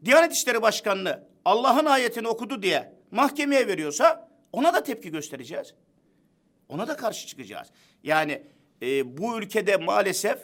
[0.05, 5.75] Diyanet İşleri Başkanı'nı Allah'ın ayetini okudu diye mahkemeye veriyorsa ona da tepki göstereceğiz.
[6.73, 7.69] Ona da karşı çıkacağız.
[8.03, 8.43] Yani
[8.83, 10.39] e, bu ülkede maalesef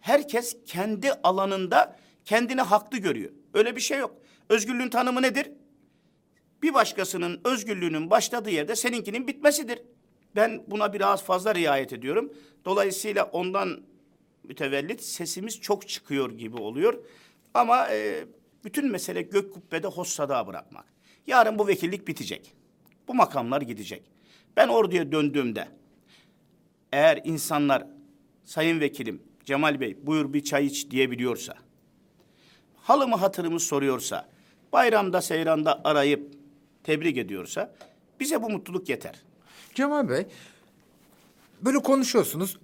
[0.00, 3.30] herkes kendi alanında kendini haklı görüyor.
[3.54, 4.14] Öyle bir şey yok.
[4.48, 5.50] Özgürlüğün tanımı nedir?
[6.62, 9.82] bir başkasının özgürlüğünün başladığı yerde seninkinin bitmesidir.
[10.36, 12.32] Ben buna biraz fazla riayet ediyorum.
[12.64, 13.82] Dolayısıyla ondan
[14.44, 17.04] mütevellit sesimiz çok çıkıyor gibi oluyor.
[17.54, 18.24] Ama e,
[18.64, 20.84] Bütün mesele gök kubbede hossada bırakmak.
[21.26, 22.54] Yarın bu vekillik bitecek.
[23.08, 24.11] Bu makamlar gidecek.
[24.56, 25.68] Ben orduya döndüğümde
[26.92, 27.86] eğer insanlar
[28.44, 31.54] sayın vekilim Cemal Bey buyur bir çay iç diyebiliyorsa,
[32.76, 34.28] halımı hatırımı soruyorsa,
[34.72, 36.32] bayramda seyranda arayıp
[36.84, 37.74] tebrik ediyorsa
[38.20, 39.22] bize bu mutluluk yeter.
[39.74, 40.26] Cemal Bey,
[41.62, 42.58] böyle konuşuyorsunuz.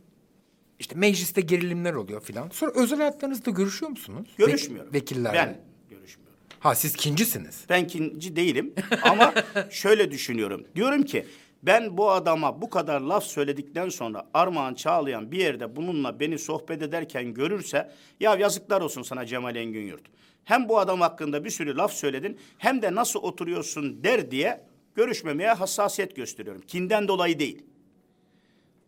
[0.78, 2.48] İşte mecliste gerilimler oluyor filan.
[2.48, 4.28] Sonra özel hayatlarınızda görüşüyor musunuz?
[4.40, 4.92] Ve- Görüşmüyorum.
[4.94, 5.36] vekillerle.
[5.36, 5.58] Ben
[5.90, 6.36] görüşmüyorum.
[6.60, 7.64] Ha siz kincisiniz.
[7.68, 9.34] Ben kinci değilim ama
[9.70, 10.64] şöyle düşünüyorum.
[10.76, 11.26] Diyorum ki
[11.62, 16.82] ben bu adama bu kadar laf söyledikten sonra Armağan Çağlayan bir yerde bununla beni sohbet
[16.82, 20.02] ederken görürse ya yazıklar olsun sana Cemal Engin Yurt.
[20.44, 25.52] Hem bu adam hakkında bir sürü laf söyledin hem de nasıl oturuyorsun der diye görüşmemeye
[25.52, 26.62] hassasiyet gösteriyorum.
[26.62, 27.62] Kinden dolayı değil.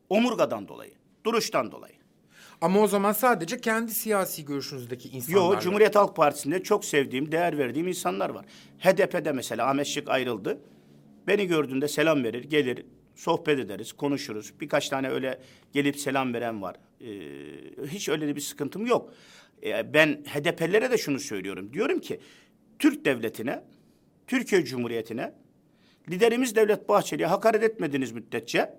[0.08, 0.92] Omurgadan dolayı,
[1.24, 1.94] duruştan dolayı.
[2.60, 5.54] Ama o zaman sadece kendi siyasi görüşünüzdeki insanlarla.
[5.54, 8.44] Yo, Cumhuriyet Halk Partisi'nde çok sevdiğim, değer verdiğim insanlar var.
[8.78, 10.60] HDP'de mesela Ahmet Şık ayrıldı.
[11.30, 14.52] Beni gördüğünde selam verir, gelir, sohbet ederiz, konuşuruz.
[14.60, 15.40] Birkaç tane öyle
[15.72, 16.76] gelip selam veren var.
[17.00, 17.06] Ee,
[17.86, 19.14] hiç öyle bir sıkıntım yok.
[19.62, 21.72] Ee, ben HDP'lilere de şunu söylüyorum.
[21.72, 22.20] Diyorum ki
[22.78, 23.64] Türk devletine,
[24.26, 25.32] Türkiye Cumhuriyeti'ne
[26.10, 28.74] liderimiz Devlet Bahçeli'ye hakaret etmediğiniz müddetçe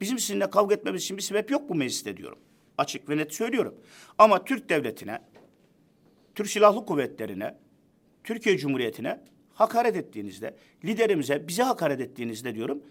[0.00, 2.38] Bizim sizinle kavga etmemiz için bir sebep yok bu mecliste diyorum.
[2.78, 3.74] Açık ve net söylüyorum.
[4.18, 5.22] Ama Türk devletine,
[6.34, 7.58] Türk Silahlı Kuvvetlerine,
[8.24, 9.20] Türkiye Cumhuriyeti'ne
[9.60, 12.82] hakaret ettiğinizde, liderimize, bize hakaret ettiğinizde diyorum,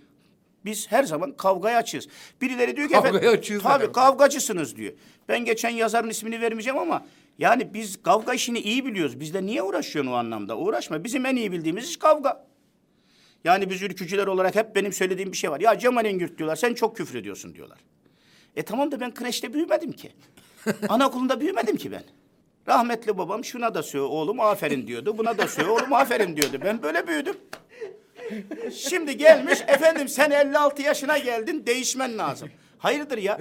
[0.65, 2.07] biz her zaman kavgaya açığız.
[2.41, 3.95] Birileri diyor ki Kavgaya efendim, açığız tabii demek.
[3.95, 4.93] kavgacısınız diyor.
[5.29, 7.05] Ben geçen yazarın ismini vermeyeceğim ama
[7.37, 9.19] yani biz kavga işini iyi biliyoruz.
[9.19, 10.57] Bizde niye uğraşıyorsun o anlamda?
[10.57, 11.03] Uğraşma.
[11.03, 12.45] Bizim en iyi bildiğimiz iş kavga.
[13.43, 15.59] Yani biz ülkücüler olarak hep benim söylediğim bir şey var.
[15.59, 17.77] Ya Cemal Engürt diyorlar, sen çok küfür ediyorsun diyorlar.
[18.55, 20.11] E tamam da ben kreşte büyümedim ki.
[20.89, 22.03] Anaokulunda büyümedim ki ben.
[22.69, 25.17] Rahmetli babam şuna da söyle oğlum aferin diyordu.
[25.17, 26.57] Buna da söyle oğlum aferin diyordu.
[26.65, 27.37] Ben böyle büyüdüm.
[28.71, 32.49] Şimdi gelmiş efendim sen 56 yaşına geldin değişmen lazım.
[32.77, 33.39] Hayırdır ya?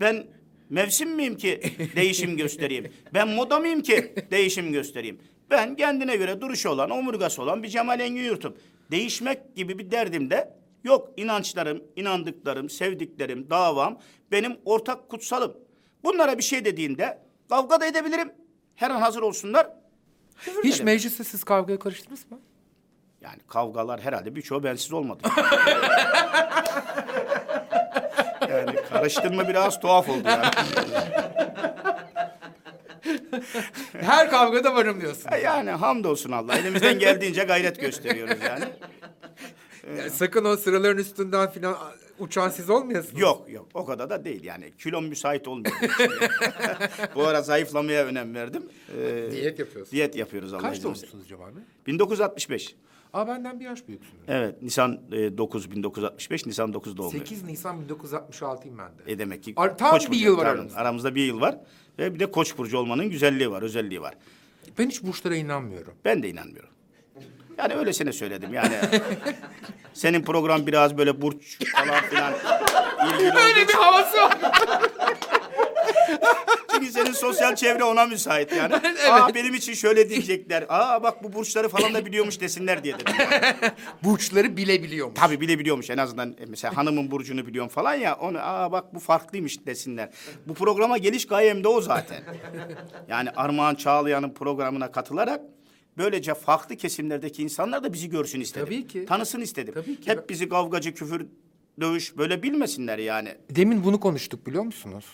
[0.00, 0.26] Ben
[0.70, 1.60] mevsim miyim ki
[1.96, 2.92] değişim göstereyim?
[3.14, 5.20] Ben moda mıyım ki değişim göstereyim?
[5.50, 8.56] Ben kendine göre duruşu olan, omurgası olan bir Cemal Engin Yurt'um.
[8.90, 10.54] Değişmek gibi bir derdim de
[10.84, 11.10] yok.
[11.16, 14.00] İnançlarım, inandıklarım, sevdiklerim, davam
[14.32, 15.56] benim ortak kutsalım.
[16.04, 18.32] Bunlara bir şey dediğinde kavga da edebilirim.
[18.76, 19.66] Her an hazır olsunlar.
[20.38, 20.84] küfür Hiç ederim.
[20.84, 22.38] mecliste siz kavgaya karıştınız mı?
[23.20, 25.22] Yani kavgalar herhalde birçoğu bensiz olmadı.
[28.50, 30.46] yani karıştırma biraz tuhaf oldu yani.
[34.00, 35.30] Her kavgada varım diyorsun.
[35.44, 36.56] Yani hamdolsun Allah.
[36.58, 38.64] Elimizden geldiğince gayret gösteriyoruz yani.
[39.98, 41.76] Ya sakın o sıraların üstünden filan
[42.18, 43.20] uçan siz olmayasınız.
[43.20, 44.72] Yok yok o kadar da değil yani.
[44.78, 45.74] Kilom müsait olmuyor.
[47.14, 48.62] Bu ara zayıflamaya önem verdim.
[48.98, 49.92] Ee, Diyet yapıyorsunuz.
[49.92, 51.06] diyet yapıyoruz Allah Kaç izin verirse.
[51.30, 51.62] Bey?
[51.86, 52.74] 1965.
[53.12, 54.22] Aa benden bir yaş büyüksünüz.
[54.28, 57.26] Evet Nisan e, 9 1965 Nisan 9 doğumluyum.
[57.26, 59.12] 8 Nisan 1966'yım ben de.
[59.12, 60.14] E demek ki Ar- tam bir Burcu.
[60.24, 60.78] yıl var aramızda.
[60.78, 61.58] Aramızda bir yıl var.
[61.98, 64.14] Ve bir de Koç burcu olmanın güzelliği var, özelliği var.
[64.78, 65.94] Ben hiç burçlara inanmıyorum.
[66.04, 66.70] Ben de inanmıyorum.
[67.58, 68.74] Yani öylesine söyledim yani.
[69.94, 72.32] Senin program biraz böyle burç falan filan
[73.06, 74.38] ilgili Öyle bir havası var.
[76.70, 78.74] Çünkü senin sosyal çevre ona müsait yani.
[79.10, 80.64] Aa benim için şöyle diyecekler.
[80.68, 83.14] Aa bak bu burçları falan da biliyormuş desinler diye dedim.
[84.04, 85.20] Burçları bilebiliyormuş.
[85.20, 88.14] Tabii bile biliyormuş en azından e, mesela hanımın burcunu biliyorum falan ya.
[88.14, 90.08] Onu aa bak bu farklıymış desinler.
[90.46, 92.22] Bu programa geliş gayem de o zaten.
[93.08, 95.40] Yani Armağan Çağlayan'ın programına katılarak
[95.98, 98.64] böylece farklı kesimlerdeki insanlar da bizi görsün istedim.
[98.66, 99.06] Tabii ki.
[99.06, 99.74] Tanısın istedim.
[99.74, 100.10] Tabii ki.
[100.10, 101.26] Hep bizi kavgacı, küfür,
[101.80, 103.34] dövüş böyle bilmesinler yani.
[103.50, 105.04] Demin bunu konuştuk biliyor musunuz?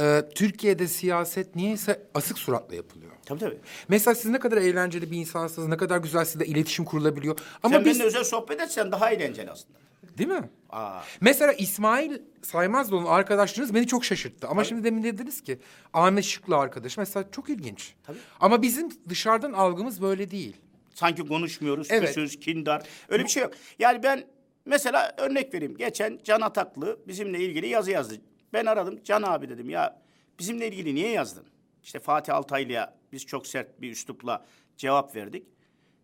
[0.00, 3.12] Ee, Türkiye'de siyaset niyeyse asık suratla yapılıyor.
[3.26, 3.58] Tabii tabii.
[3.88, 7.38] Mesela siz ne kadar eğlenceli bir insansınız, ne kadar güzel sizle iletişim kurulabiliyor.
[7.62, 7.90] Ama Sen biz...
[7.94, 9.78] benimle özel sohbet etsen daha eğlenceli aslında.
[10.18, 10.50] Değil mi?
[10.70, 11.00] Aa.
[11.20, 14.48] Mesela İsmail Saymazlıoğlu'nun arkadaşlarınız beni çok şaşırttı.
[14.48, 15.58] Ama şimdi demin dediniz ki
[15.92, 16.98] Ahmet Şıklı arkadaş.
[16.98, 17.94] Mesela çok ilginç.
[18.04, 18.18] Tabii.
[18.40, 20.56] Ama bizim dışarıdan algımız böyle değil.
[20.94, 22.08] Sanki konuşmuyoruz, Evet.
[22.08, 22.82] küsüz, kindar.
[23.08, 23.52] Öyle bir şey yok.
[23.78, 24.24] Yani ben
[24.64, 25.76] mesela örnek vereyim.
[25.76, 28.14] Geçen Can Ataklı bizimle ilgili yazı yazdı.
[28.52, 29.00] Ben aradım.
[29.04, 30.02] Can abi dedim ya
[30.38, 31.44] bizimle ilgili niye yazdın?
[31.82, 35.46] İşte Fatih Altaylı'ya biz çok sert bir üslupla cevap verdik.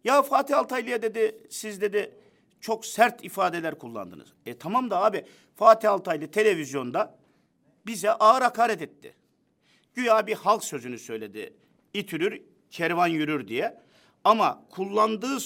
[0.04, 2.14] Ya Fatih Altaylı'ya dedi siz dedi
[2.62, 4.32] çok sert ifadeler kullandınız.
[4.46, 7.18] E tamam da abi Fatih Altaylı televizyonda
[7.86, 9.14] bize ağır hakaret etti.
[9.94, 11.54] Güya bir halk sözünü söyledi.
[11.94, 13.78] İtülür, kervan yürür diye.
[14.24, 15.38] Ama kullandığı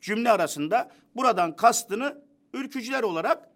[0.00, 2.22] cümle arasında buradan kastını
[2.54, 3.48] ülkücüler olarak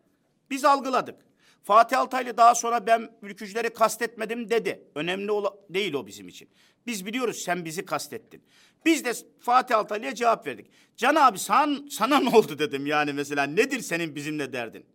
[0.51, 1.27] biz algıladık.
[1.63, 4.85] Fatih Altaylı daha sonra ben ülkücüleri kastetmedim dedi.
[4.95, 5.33] Önemli
[5.71, 6.49] değil o bizim için.
[6.87, 8.43] Biz biliyoruz sen bizi kastettin.
[8.85, 10.67] Biz de Fatih Altaylı'ya cevap verdik.
[10.97, 14.87] Can abi san, sana ne oldu dedim yani mesela nedir senin bizimle derdin?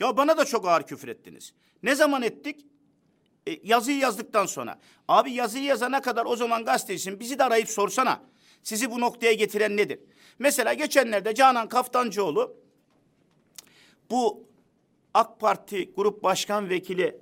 [0.00, 1.54] Ya bana da çok ağır küfür ettiniz.
[1.82, 2.66] Ne zaman ettik?
[3.46, 4.78] E, yazıyı yazdıktan sonra.
[5.08, 8.22] Abi yazıyı yazana kadar o zaman gazetecisin bizi de arayıp sorsana.
[8.62, 10.00] Sizi bu noktaya getiren nedir?
[10.38, 12.56] Mesela geçenlerde Canan Kaftancıoğlu
[14.10, 14.44] bu
[15.14, 17.18] AK Parti Grup Başkan Vekili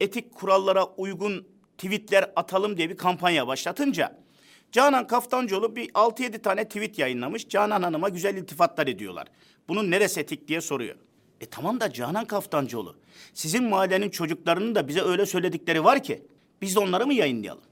[0.00, 1.53] etik kurallara uygun
[1.84, 4.24] tweetler atalım diye bir kampanya başlatınca
[4.72, 7.48] Canan Kaftancıoğlu bir 6-7 tane tweet yayınlamış.
[7.48, 9.26] Canan Hanım'a güzel iltifatlar ediyorlar.
[9.68, 10.96] Bunun neresi etik diye soruyor.
[11.40, 12.96] E tamam da Canan Kaftancıoğlu
[13.34, 16.26] sizin mahallenin çocuklarının da bize öyle söyledikleri var ki
[16.62, 17.62] biz de onları mı yayınlayalım?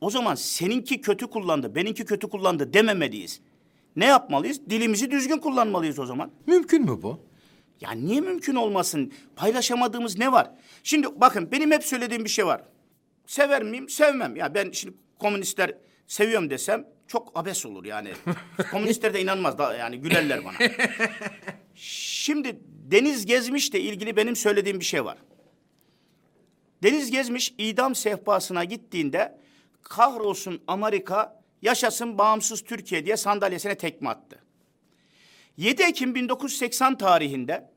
[0.00, 3.40] O zaman seninki kötü kullandı, benimki kötü kullandı dememeliyiz.
[3.96, 4.60] Ne yapmalıyız?
[4.70, 6.30] Dilimizi düzgün kullanmalıyız o zaman.
[6.46, 7.20] Mümkün mü bu?
[7.80, 9.12] Ya niye mümkün olmasın?
[9.36, 10.50] Paylaşamadığımız ne var?
[10.82, 12.62] Şimdi bakın benim hep söylediğim bir şey var.
[13.26, 13.88] Sever miyim?
[13.88, 14.36] Sevmem.
[14.36, 15.74] Ya ben şimdi komünistler
[16.06, 18.12] seviyorum desem çok abes olur yani.
[18.70, 20.54] Komünistler de inanmaz da yani gülerler bana.
[21.74, 25.18] Şimdi Deniz Gezmiş'le ilgili benim söylediğim bir şey var.
[26.82, 29.38] Deniz Gezmiş idam sehpasına gittiğinde
[29.82, 34.38] kahrolsun Amerika, yaşasın bağımsız Türkiye diye sandalyesine tekme attı.
[35.56, 37.70] 7 Ekim 1980 tarihinde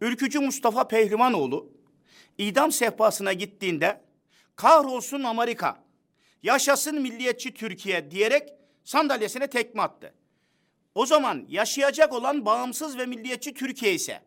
[0.00, 1.72] Ülkücü Mustafa Pehlivanoğlu
[2.38, 4.00] idam sehpasına gittiğinde
[4.56, 5.84] kahrolsun Amerika,
[6.42, 8.48] yaşasın milliyetçi Türkiye diyerek
[8.84, 10.14] sandalyesine tekme attı.
[10.94, 14.22] O zaman yaşayacak olan bağımsız ve milliyetçi Türkiye ise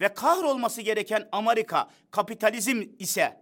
[0.00, 3.40] ve kahrolması gereken Amerika kapitalizm ise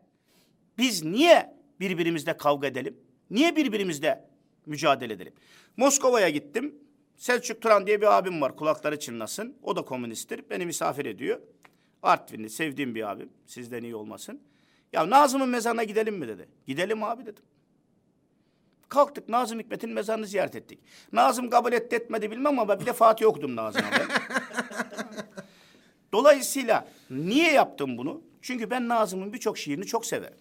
[0.78, 3.00] biz niye birbirimizle kavga edelim?
[3.30, 4.28] Niye birbirimizle
[4.66, 5.32] mücadele edelim?
[5.76, 6.74] Moskova'ya gittim.
[7.16, 9.56] Selçuk Turan diye bir abim var kulakları çınlasın.
[9.62, 10.50] O da komünisttir.
[10.50, 11.40] Beni misafir ediyor.
[12.02, 13.32] Artvinli sevdiğim bir abim.
[13.46, 14.40] Sizden iyi olmasın.
[14.92, 16.48] Ya Nazım'ın mezarına gidelim mi dedi.
[16.66, 17.42] Gidelim abi dedim.
[18.88, 20.78] Kalktık Nazım Hikmet'in mezarını ziyaret ettik.
[21.12, 24.08] Nazım kabul etti etmedi bilmem ama bir de Fatih okudum Nazım'a ben.
[26.12, 28.22] Dolayısıyla niye yaptım bunu?
[28.42, 30.38] Çünkü ben Nazım'ın birçok şiirini çok severim.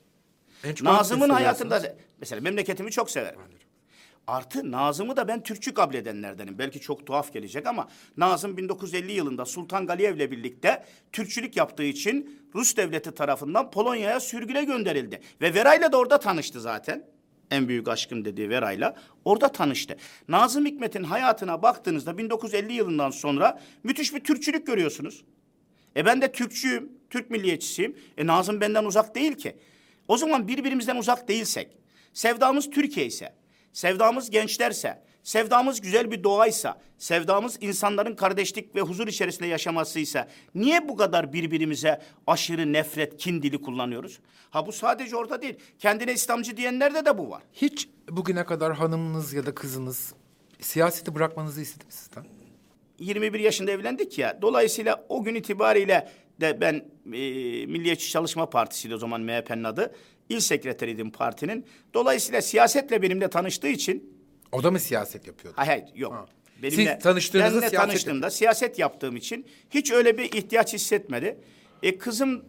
[0.64, 3.40] En çok Nazım'ın hangisini hayatında mesela memleketimi çok severim.
[4.28, 6.58] Artı Nazım'ı da ben Türkçü kabul edenlerdenim.
[6.60, 12.78] Belki çok tuhaf gelecek ama Nazım 1950 yılında Sultan Galiyev'le birlikte Türkçülük yaptığı için Rus
[12.78, 15.22] devleti tarafından Polonya'ya sürgüne gönderildi.
[15.42, 17.06] Ve Veray'la da orada tanıştı zaten.
[17.52, 19.98] En büyük aşkım dediği Veray'la orada tanıştı.
[20.28, 25.24] Nazım Hikmet'in hayatına baktığınızda 1950 yılından sonra müthiş bir Türkçülük görüyorsunuz.
[25.96, 27.98] E ben de Türkçüyüm, Türk milliyetçisiyim.
[28.18, 29.58] E Nazım benden uzak değil ki.
[30.08, 31.78] O zaman birbirimizden uzak değilsek,
[32.14, 33.34] sevdamız Türkiye ise,
[33.74, 40.96] sevdamız gençlerse, sevdamız güzel bir doğaysa, sevdamız insanların kardeşlik ve huzur içerisinde yaşamasıysa, niye bu
[40.96, 44.20] kadar birbirimize aşırı nefret, kin dili kullanıyoruz?
[44.50, 45.56] Ha bu sadece orada değil.
[45.80, 47.44] Kendine İslamcı diyenlerde de bu var.
[47.54, 50.14] Hiç bugüne kadar hanımınız ya da kızınız
[50.60, 52.26] siyaseti bırakmanızı istedi mi sizden?
[53.00, 54.42] 21 yaşında evlendik ya.
[54.42, 56.10] Dolayısıyla o gün itibariyle
[56.42, 57.20] de ben e,
[57.66, 59.96] Milliyetçi Çalışma Partisi'ydi o zaman MHP'nin adı.
[60.32, 61.66] İl sekreteriydim partinin.
[61.94, 64.14] Dolayısıyla siyasetle benimle tanıştığı için
[64.52, 65.58] O da mı siyaset yapıyordu?
[65.58, 66.14] hayır hayır yok.
[66.14, 66.26] Ha.
[66.64, 71.38] Benimle, Siz tanıştığınızda siyaset tanıştığımda siyaset yaptığım için hiç öyle bir ihtiyaç hissetmedi.
[71.84, 72.46] E kızım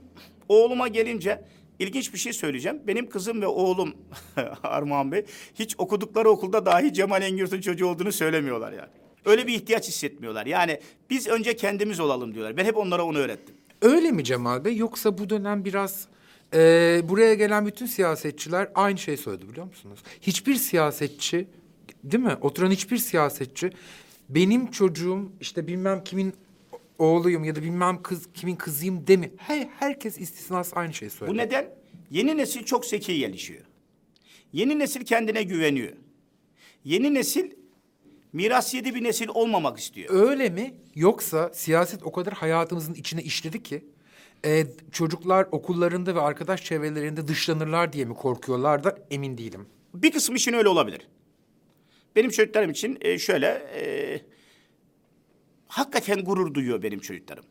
[0.48, 1.44] oğluma gelince
[1.78, 2.82] ilginç bir şey söyleyeceğim.
[2.86, 3.94] Benim kızım ve oğlum
[4.62, 8.90] Armağan Bey hiç okudukları okulda dahi Cemal Engürt'ün çocuğu olduğunu söylemiyorlar yani.
[9.24, 10.46] Öyle bir ihtiyaç hissetmiyorlar.
[10.46, 12.56] Yani biz önce kendimiz olalım diyorlar.
[12.56, 13.54] Ben hep onlara onu öğrettim.
[13.82, 16.08] Öyle mi Cemal Bey yoksa bu dönem biraz
[16.54, 20.00] e, buraya gelen bütün siyasetçiler aynı şey söyledi biliyor musunuz?
[20.20, 21.48] Hiçbir siyasetçi
[22.04, 22.36] değil mi?
[22.40, 23.70] Oturan hiçbir siyasetçi
[24.28, 26.34] benim çocuğum işte bilmem kimin
[26.98, 29.30] oğluyum ya da bilmem kız kimin kızıyım demi.
[29.36, 31.34] Her, herkes istisnası aynı şeyi söyledi.
[31.34, 31.70] Bu neden?
[32.10, 33.62] Yeni nesil çok zeki gelişiyor.
[34.52, 35.92] Yeni nesil kendine güveniyor.
[36.84, 37.50] Yeni nesil
[38.32, 40.14] miras yedi bir nesil olmamak istiyor.
[40.28, 40.74] Öyle mi?
[40.94, 43.84] Yoksa siyaset o kadar hayatımızın içine işledi ki
[44.44, 49.66] e, çocuklar okullarında ve arkadaş çevrelerinde dışlanırlar diye mi korkuyorlar da emin değilim.
[49.94, 51.08] Bir kısmı için öyle olabilir.
[52.16, 53.46] Benim çocuklarım için e, şöyle...
[53.46, 54.20] e,
[55.68, 57.44] hakikaten gurur duyuyor benim çocuklarım.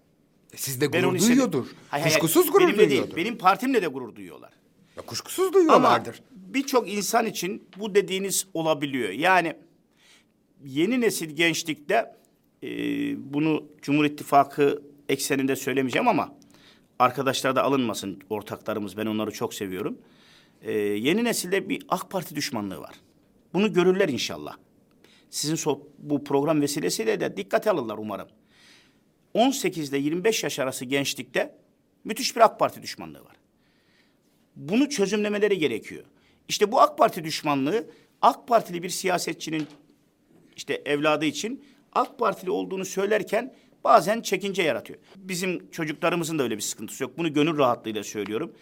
[0.53, 1.65] E, Siz de Ben gurur duyuyordur.
[1.89, 3.15] Hayır, hayır, kuşkusuz gurur benimle değil, duyuyordur.
[3.15, 4.53] benim partimle de gurur duyuyorlar.
[4.97, 6.21] Ya kuşkusuz Ama duyuyorlardır.
[6.31, 9.09] birçok insan için bu dediğiniz olabiliyor.
[9.09, 9.53] Yani
[10.65, 12.15] yeni nesil gençlikte
[12.63, 12.67] e,
[13.33, 16.35] bunu Cumhur İttifakı ekseninde söylemeyeceğim ama
[17.01, 19.97] arkadaşlar da alınmasın ortaklarımız ben onları çok seviyorum.
[20.61, 22.95] E, yeni nesilde bir AK Parti düşmanlığı var.
[23.53, 24.55] Bunu görürler inşallah.
[25.29, 28.27] Sizin so- bu program vesilesiyle de dikkate alırlar umarım.
[29.33, 31.55] 18 ile 25 yaş arası gençlikte
[32.03, 33.35] Müthiş bir AK Parti düşmanlığı var.
[34.55, 36.03] Bunu çözümlemeleri gerekiyor.
[36.47, 37.89] İşte bu AK Parti düşmanlığı
[38.21, 39.67] AK Partili bir siyasetçinin
[40.55, 43.53] işte evladı için AK Partili olduğunu söylerken
[43.83, 44.99] bazen çekince yaratıyor.
[45.15, 47.17] Bizim çocuklarımızın da öyle bir sıkıntısı yok.
[47.17, 48.53] Bunu gönül rahatlığıyla söylüyorum.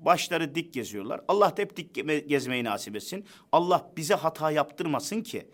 [0.00, 1.20] Başları dik geziyorlar.
[1.28, 3.24] Allah da hep dik ge- gezmeyi nasip etsin.
[3.52, 5.46] Allah bize hata yaptırmasın ki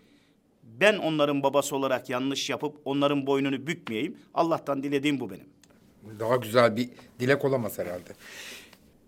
[0.63, 4.17] ben onların babası olarak yanlış yapıp onların boynunu bükmeyeyim.
[4.33, 5.45] Allah'tan dilediğim bu benim.
[6.19, 8.13] Daha güzel bir dilek olamaz herhalde.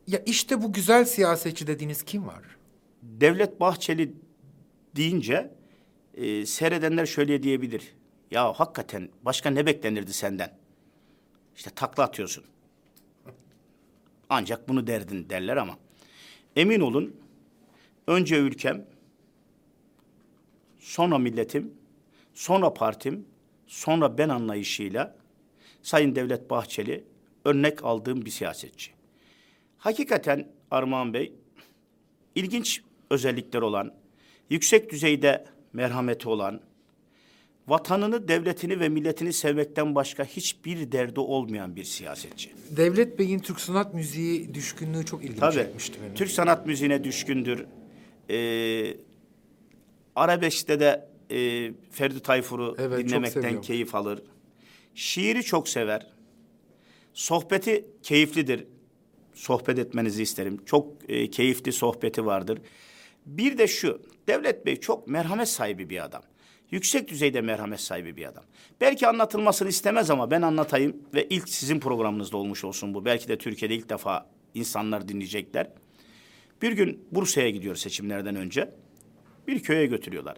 [0.08, 2.42] Ya işte bu güzel siyasetçi dediğiniz kim var?
[3.02, 4.14] Devlet Bahçeli
[4.96, 5.52] deyince
[6.14, 7.94] e, seyredenler şöyle diyebilir.
[8.34, 10.58] Ya hakikaten başka ne beklenirdi senden?
[11.56, 12.44] İşte takla atıyorsun.
[14.30, 15.78] Ancak bunu derdin derler ama
[16.56, 17.16] emin olun
[18.08, 18.86] önce ülkem,
[20.80, 21.74] sonra milletim,
[22.34, 23.26] sonra partim,
[23.68, 25.16] sonra ben anlayışıyla
[25.82, 27.04] Sayın Devlet Bahçeli
[27.46, 28.92] örnek aldığım bir siyasetçi.
[29.78, 31.34] Hakikaten Armağan Bey
[32.36, 33.94] ilginç özellikleri olan,
[34.50, 36.62] yüksek düzeyde merhameti olan,
[37.68, 42.52] vatanını, devletini ve milletini sevmekten başka hiçbir derdi olmayan bir siyasetçi.
[42.70, 45.54] Devlet Bey'in Türk sanat müziği düşkünlüğü çok ilgimi Tabii.
[45.54, 46.16] çekmişti benim.
[46.16, 47.66] Türk sanat müziğine düşkündür.
[48.30, 48.98] Ee,
[50.16, 54.22] arabeşte de e, Ferdi Tayfur'u Evet, dinlemekten keyif alır.
[54.96, 56.08] Şiiri çok sever.
[57.14, 58.66] Sohbeti keyiflidir.
[59.34, 60.62] Sohbet etmenizi isterim.
[60.66, 62.62] Çok e, keyifli sohbeti vardır.
[63.26, 66.24] Bir de şu, Devlet Bey çok merhamet sahibi bir adam.
[66.74, 68.44] Yüksek düzeyde merhamet sahibi bir adam.
[68.82, 73.06] Belki anlatılmasını istemez ama ben anlatayım ve ilk sizin programınızda olmuş olsun bu.
[73.06, 75.70] Belki de Türkiye'de ilk defa insanlar dinleyecekler.
[76.62, 78.72] Bir gün Bursa'ya gidiyor seçimlerden önce.
[79.48, 80.38] Bir köye götürüyorlar.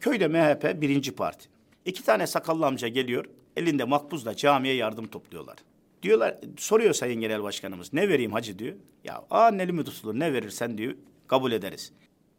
[0.00, 1.48] Köyde MHP birinci parti.
[1.84, 3.24] İki tane sakallı amca geliyor.
[3.56, 5.56] Elinde makbuzla camiye yardım topluyorlar.
[6.02, 7.92] Diyorlar, soruyor Sayın Genel Başkanımız.
[7.92, 8.74] Ne vereyim hacı diyor.
[9.04, 10.94] Ya aa elimi tutulur ne verirsen diyor
[11.28, 11.92] kabul ederiz.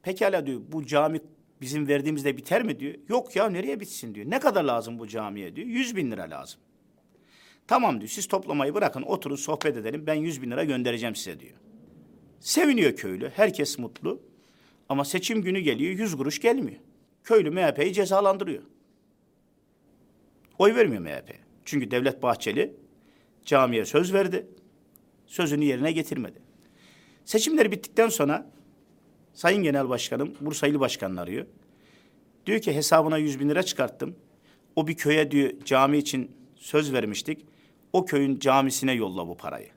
[0.04, 1.22] Pekala diyor bu cami
[1.62, 2.96] bizim verdiğimizde biter mi diyor.
[3.10, 4.30] Yok ya nereye bitsin diyor.
[4.30, 5.68] Ne kadar lazım bu camiye diyor.
[5.68, 6.60] Yüz bin lira lazım.
[7.68, 11.54] Tamam diyor siz toplamayı bırakın oturun sohbet edelim ben yüz bin lira göndereceğim size diyor.
[12.40, 13.30] Seviniyor köylü.
[13.30, 14.22] Herkes mutlu.
[14.90, 15.92] Ama seçim günü geliyor.
[15.92, 16.80] Yüz kuruş gelmiyor.
[17.24, 18.64] Köylü MHP'yi cezalandırıyor.
[20.60, 21.36] Oy vermiyor MHP.
[21.66, 22.76] Çünkü Devlet Bahçeli
[23.46, 24.48] camiye söz verdi.
[25.26, 26.40] Sözünü yerine getirmedi.
[27.26, 28.52] Seçimler bittikten sonra
[29.36, 31.46] Sayın Genel Başkanım Bursa İl Başkanı'nı arıyor.
[32.46, 34.16] Diyor ki hesabına yüz bin lira çıkarttım.
[34.76, 37.46] O bir köye diyor cami için söz vermiştik.
[37.94, 39.70] O köyün camisine yolla bu parayı.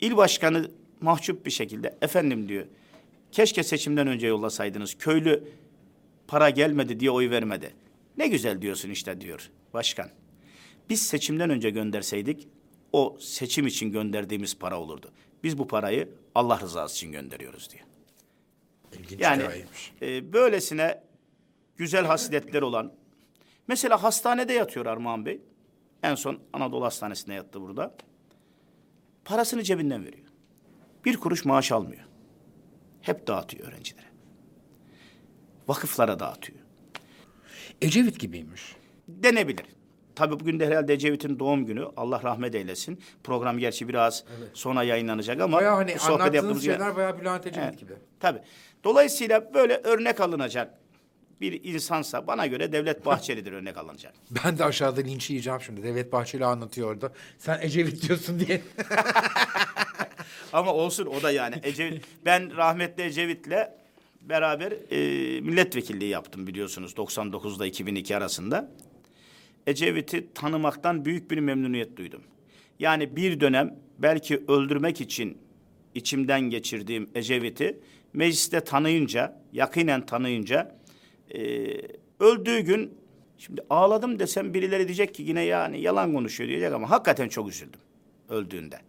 [0.00, 0.70] İl başkanı
[1.00, 2.66] mahcup bir şekilde efendim diyor.
[3.32, 4.94] Keşke seçimden önce yollasaydınız.
[4.98, 5.48] Köylü
[6.28, 7.74] para gelmedi diye oy vermedi.
[8.18, 10.08] Ne güzel diyorsun işte diyor başkan.
[10.90, 12.48] Biz seçimden önce gönderseydik
[12.92, 15.10] o seçim için gönderdiğimiz para olurdu.
[15.42, 17.93] Biz bu parayı Allah rızası için gönderiyoruz diyor.
[18.98, 19.92] İlginç Yani hikayeymiş.
[20.02, 21.02] e, böylesine
[21.76, 22.92] güzel hasletler olan
[23.68, 25.40] mesela hastanede yatıyor Armağan Bey.
[26.02, 27.94] En son Anadolu Hastanesi'nde yattı burada.
[29.24, 30.26] Parasını cebinden veriyor.
[31.04, 32.04] Bir kuruş maaş almıyor.
[33.00, 34.06] Hep dağıtıyor öğrencilere.
[35.68, 36.58] Vakıflara dağıtıyor.
[37.82, 38.76] Ecevit gibiymiş.
[39.08, 39.66] Denebilir.
[40.14, 41.86] Tabii bugün de herhalde Ecevit'in doğum günü.
[41.96, 43.00] Allah rahmet eylesin.
[43.24, 44.24] Program gerçi biraz
[44.54, 47.92] sonra yayınlanacak ama Bayağı hani sohbet anlattığınız yaptığımız şeyler bayağı Bülent Ecevit Evet, gibi.
[48.20, 48.38] Tabii.
[48.84, 50.74] Dolayısıyla böyle örnek alınacak
[51.40, 54.14] bir insansa bana göre Devlet Bahçeli'dir örnek alınacak.
[54.44, 55.82] Ben de aşağıda linç yiyeceğim şimdi.
[55.82, 57.12] Devlet Bahçeli anlatıyor orada.
[57.38, 58.62] Sen Ecevit diyorsun diye.
[60.52, 61.54] Ama olsun o da yani.
[61.62, 63.68] Ecevit, ben rahmetli Ecevit'le
[64.22, 64.96] beraber e,
[65.40, 68.70] milletvekilliği yaptım biliyorsunuz 99'da 2002 arasında.
[69.66, 72.22] Ecevit'i tanımaktan büyük bir memnuniyet duydum.
[72.78, 75.38] Yani bir dönem belki öldürmek için
[75.94, 77.80] içimden geçirdiğim Ecevit'i
[78.12, 80.76] mecliste tanıyınca, yakinen tanıyınca
[81.34, 81.40] e,
[82.20, 82.94] öldüğü gün
[83.38, 87.80] şimdi ağladım desem birileri diyecek ki yine yani yalan konuşuyor diyecek ama hakikaten çok üzüldüm
[88.28, 88.80] öldüğünde.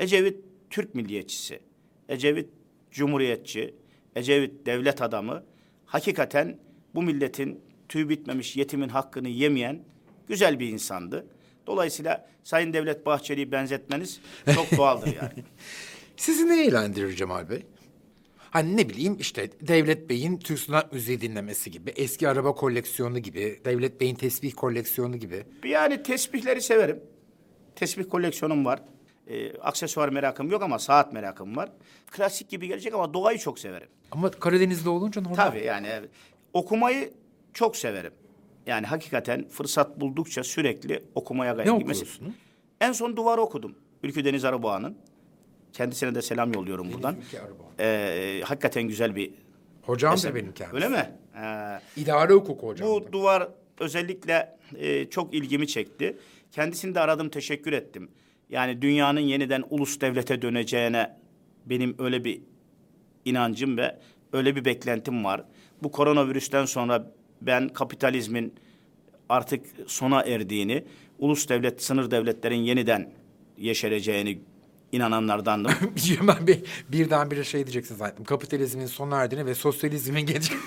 [0.00, 0.36] Ecevit
[0.70, 1.60] Türk milliyetçisi,
[2.08, 2.48] Ecevit
[2.90, 3.74] cumhuriyetçi,
[4.16, 5.44] Ecevit devlet adamı
[5.86, 6.58] hakikaten
[6.94, 9.82] bu milletin tüy bitmemiş yetimin hakkını yemeyen
[10.28, 11.26] güzel bir insandı.
[11.66, 14.20] Dolayısıyla Sayın Devlet Bahçeli'yi benzetmeniz
[14.54, 15.44] çok doğaldır yani.
[16.16, 17.66] Sizi ne eğlendirir Cemal Bey?
[18.50, 23.60] Hani ne bileyim işte Devlet Bey'in Türk sanat müziği dinlemesi gibi, eski araba koleksiyonu gibi,
[23.64, 25.44] Devlet Bey'in tesbih koleksiyonu gibi.
[25.64, 27.00] Yani tesbihleri severim.
[27.76, 28.80] Tesbih koleksiyonum var.
[29.26, 31.72] Ee, aksesuar merakım yok ama saat merakım var.
[32.10, 33.88] Klasik gibi gelecek ama doğayı çok severim.
[34.10, 35.36] Ama Karadeniz'de olunca normal.
[35.36, 36.10] Tabii yani evet.
[36.52, 37.10] okumayı
[37.54, 38.12] çok severim.
[38.68, 41.72] Yani hakikaten fırsat buldukça sürekli okumaya gayret.
[41.72, 42.32] Ne Mesela okuyorsunuz?
[42.80, 43.74] En son duvarı okudum.
[44.02, 44.96] Ülkü Deniz Arıboğa'nın.
[45.72, 47.16] Kendisine de selam yolluyorum buradan.
[47.16, 47.66] Ülke Arıboğa.
[47.80, 49.30] Ee, hakikaten güzel bir
[49.82, 50.30] Hocam eser.
[50.30, 50.76] da benim kendisi.
[50.76, 51.10] Öyle mi?
[51.36, 52.88] Ee, İdare hukuku hocam.
[52.88, 53.48] bu duvar
[53.80, 56.18] özellikle e, çok ilgimi çekti.
[56.52, 58.10] Kendisini de aradım, teşekkür ettim.
[58.50, 61.16] Yani dünyanın yeniden ulus devlete döneceğine
[61.66, 62.40] benim öyle bir
[63.24, 63.98] inancım ve
[64.32, 65.44] öyle bir beklentim var.
[65.82, 67.10] Bu koronavirüsten sonra
[67.40, 68.54] ben kapitalizmin
[69.28, 70.84] artık sona erdiğini,
[71.18, 73.10] ulus devlet, sınır devletlerin yeniden
[73.58, 74.38] yeşereceğini
[74.92, 75.72] inananlardandım.
[76.28, 78.24] ben bir, birdenbire şey diyeceksin zannettim.
[78.24, 80.52] Kapitalizmin sona erdiğini ve sosyalizmin geç...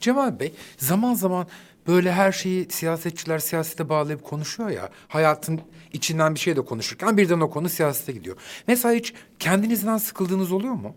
[0.00, 1.46] Cemal Bey zaman zaman
[1.86, 4.90] böyle her şeyi siyasetçiler siyasete bağlayıp konuşuyor ya.
[5.08, 5.60] Hayatın
[5.92, 8.36] içinden bir şey de konuşurken birden o konu siyasete gidiyor.
[8.66, 10.96] Mesela hiç kendinizden sıkıldığınız oluyor mu?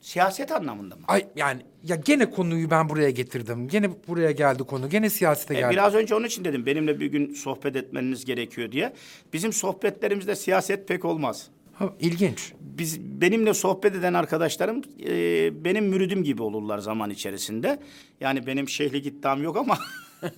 [0.00, 1.02] Siyaset anlamında mı?
[1.08, 3.68] Ay yani ya gene konuyu ben buraya getirdim.
[3.68, 4.88] Gene buraya geldi konu.
[4.88, 5.72] Gene siyasete E, geldi.
[5.72, 8.92] biraz önce onun için dedim benimle bir gün sohbet etmeniz gerekiyor diye.
[9.32, 11.48] Bizim sohbetlerimizde siyaset pek olmaz.
[11.74, 12.52] Ha, ilginç.
[12.60, 17.78] Biz benimle sohbet eden arkadaşlarım e, benim müridim gibi olurlar zaman içerisinde.
[18.20, 19.78] Yani benim şeyhlik iddiam yok ama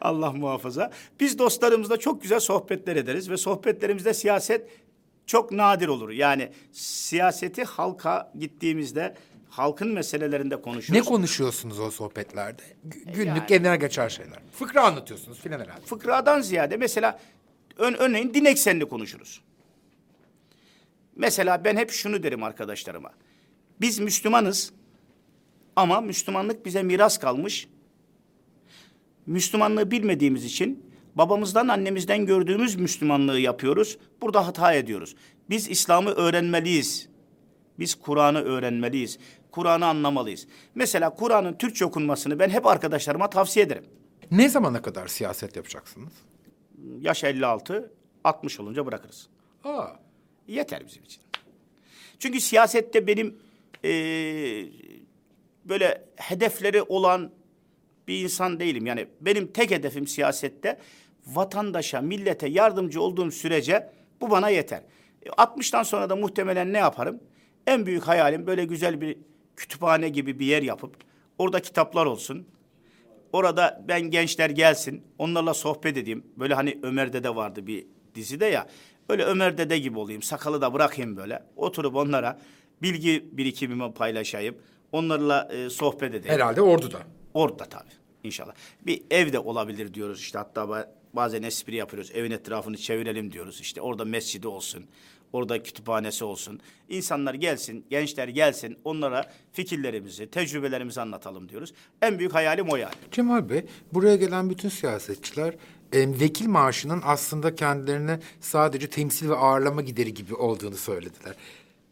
[0.00, 0.90] Allah muhafaza.
[1.20, 4.68] Biz dostlarımızla çok güzel sohbetler ederiz ve sohbetlerimizde siyaset
[5.28, 6.10] çok nadir olur.
[6.10, 9.14] Yani siyaseti halka gittiğimizde
[9.50, 11.04] halkın meselelerinde Ne konuşuruz.
[11.04, 12.62] konuşuyorsunuz o sohbetlerde?
[12.88, 14.38] Gü- Günlük Yani- genel geçer şeyler.
[14.52, 15.80] Fıkra anlatıyorsunuz filan herhalde.
[15.86, 17.20] fıkradan ziyade mesela
[17.76, 19.40] ön, örneğin din eksenli konuşuruz.
[21.16, 23.10] Mesela ben hep şunu derim arkadaşlarıma.
[23.80, 24.72] Biz Müslümanız
[25.76, 27.68] ama Müslümanlık bize miras kalmış.
[29.26, 30.87] Müslümanlığı bilmediğimiz için
[31.18, 33.98] babamızdan annemizden gördüğümüz Müslümanlığı yapıyoruz.
[34.20, 35.14] Burada hata ediyoruz.
[35.50, 37.08] Biz İslam'ı öğrenmeliyiz.
[37.78, 39.18] Biz Kur'an'ı öğrenmeliyiz.
[39.50, 40.46] Kur'an'ı anlamalıyız.
[40.74, 43.84] Mesela Kur'an'ın Türkçe okunmasını ben hep arkadaşlarıma tavsiye ederim.
[44.30, 46.12] Ne zamana kadar siyaset yapacaksınız?
[47.00, 47.92] Yaş 56,
[48.24, 49.28] 60 olunca bırakırız.
[49.64, 49.86] Aa,
[50.48, 51.22] Yeter bizim için.
[52.18, 53.36] Çünkü siyasette benim
[53.84, 54.66] eee,
[55.64, 57.30] böyle hedefleri olan
[58.08, 58.86] bir insan değilim.
[58.86, 60.78] Yani benim tek hedefim siyasette
[61.34, 64.82] vatandaşa, millete yardımcı olduğum sürece bu bana yeter.
[65.22, 67.20] E, 60'tan sonra da muhtemelen ne yaparım?
[67.66, 69.18] En büyük hayalim böyle güzel bir
[69.56, 70.96] kütüphane gibi bir yer yapıp
[71.38, 72.46] orada kitaplar olsun.
[73.32, 76.26] Orada ben gençler gelsin, onlarla sohbet edeyim.
[76.36, 78.66] Böyle hani Ömer Dede vardı bir dizide ya.
[79.08, 81.42] Öyle Ömer Dede gibi olayım, sakalı da bırakayım böyle.
[81.56, 82.38] Oturup onlara
[82.82, 84.56] bilgi birikimimi paylaşayım.
[84.92, 86.34] Onlarla e, sohbet edeyim.
[86.34, 86.98] herhalde orduda.
[87.34, 87.90] Orada tabii
[88.24, 88.54] inşallah.
[88.86, 90.68] Bir evde olabilir diyoruz işte hatta
[91.18, 92.10] bazen espri yapıyoruz.
[92.14, 93.60] Evin etrafını çevirelim diyoruz.
[93.60, 94.86] İşte orada mescidi olsun.
[95.32, 96.60] Orada kütüphanesi olsun.
[96.88, 98.78] İnsanlar gelsin, gençler gelsin.
[98.84, 101.72] Onlara fikirlerimizi, tecrübelerimizi anlatalım diyoruz.
[102.02, 102.94] En büyük hayalim o yani.
[103.12, 105.54] Cemal Bey, buraya gelen bütün siyasetçiler
[105.92, 111.34] e, vekil maaşının aslında kendilerine sadece temsil ve ağırlama gideri gibi olduğunu söylediler.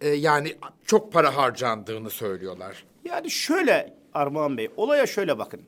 [0.01, 2.85] E, yani çok para harcandığını söylüyorlar.
[3.05, 5.61] Yani şöyle Armağan Bey, olaya şöyle bakın.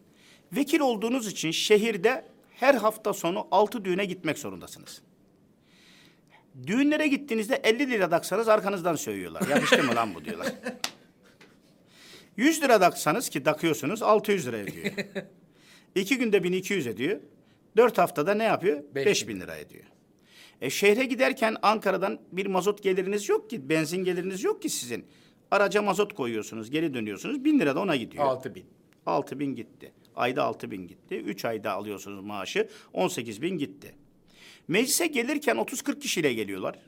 [0.53, 2.25] Vekil olduğunuz için şehirde
[2.61, 5.03] her hafta sonu altı düğüne gitmek zorundasınız.
[6.67, 9.49] Düğünlere gittiğinizde 50 lira daksanız arkanızdan söylüyorlar.
[9.49, 10.53] Yakıştı mı lan bu diyorlar.
[12.37, 14.93] 100 lira daksanız ki dakıyorsunuz 600 lira ediyor.
[15.95, 17.21] İki günde 1200 ediyor.
[17.77, 18.83] Dört haftada ne yapıyor?
[18.95, 19.85] Beş 5000 lira ediyor.
[20.61, 25.07] E şehre giderken Ankara'dan bir mazot geliriniz yok ki, benzin geliriniz yok ki sizin.
[25.51, 27.45] Araca mazot koyuyorsunuz, geri dönüyorsunuz.
[27.45, 28.25] Bin lira da ona gidiyor.
[28.25, 28.65] Altı bin.
[29.07, 29.93] Altı bin gitti.
[30.19, 31.17] Ayda altı bin gitti.
[31.17, 32.69] Üç ayda alıyorsunuz maaşı.
[32.93, 33.95] On sekiz bin gitti.
[34.69, 36.79] Meclise gelirken 30-40 kişiyle geliyorlar.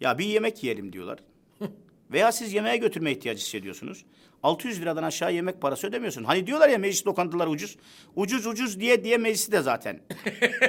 [0.00, 1.18] Ya bir yemek yiyelim diyorlar.
[2.10, 4.04] Veya siz yemeğe götürme ihtiyacı hissediyorsunuz.
[4.42, 6.24] 600 liradan aşağı yemek parası ödemiyorsun.
[6.24, 7.76] Hani diyorlar ya meclis lokantaları ucuz.
[8.16, 10.00] Ucuz ucuz diye diye meclisi de zaten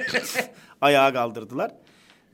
[0.81, 1.71] ayağa kaldırdılar.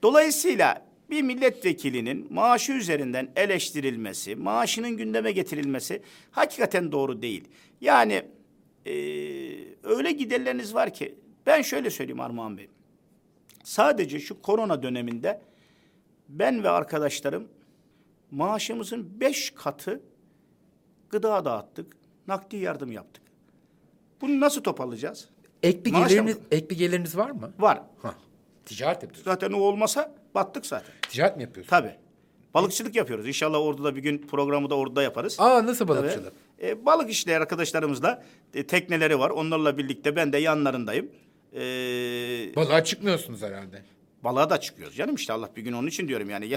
[0.04, 7.44] Dolayısıyla bir milletvekilinin maaşı üzerinden eleştirilmesi, maaşının gündeme getirilmesi hakikaten doğru değil.
[7.82, 8.26] Yani
[8.90, 11.16] eee, öyle giderleriniz var ki
[11.46, 12.70] ben şöyle söyleyeyim Armağan Bey.
[13.64, 15.42] Sadece şu korona döneminde
[16.30, 17.48] ben ve arkadaşlarım
[18.32, 20.02] maaşımızın beş katı
[21.10, 23.24] gıda dağıttık, nakdi yardım yaptık.
[24.22, 25.30] Bunu nasıl toparlayacağız?
[25.64, 27.54] Ek bir Maaş geliriniz, ek bir geliriniz var mı?
[27.60, 27.82] Var.
[28.02, 28.16] Ha.
[28.66, 29.26] Ticaret yapıyorsunuz.
[29.26, 30.92] Zaten o olmasa battık zaten.
[31.10, 31.70] Ticaret mi yapıyorsunuz?
[31.70, 31.96] Tabii.
[32.54, 33.28] Balıkçılık yapıyoruz.
[33.28, 35.36] İnşallah orada da bir gün programı da orada yaparız.
[35.40, 36.32] Aa nasıl Tabii.
[36.62, 39.30] E, balık işleyen arkadaşlarımızla e, tekneleri var.
[39.30, 41.10] Onlarla birlikte ben de yanlarındayım.
[41.54, 41.62] E,
[42.56, 43.84] Balığa çıkmıyorsunuz herhalde.
[44.24, 46.56] Balığa da çıkıyoruz canım işte Allah bir gün onun için diyorum yani.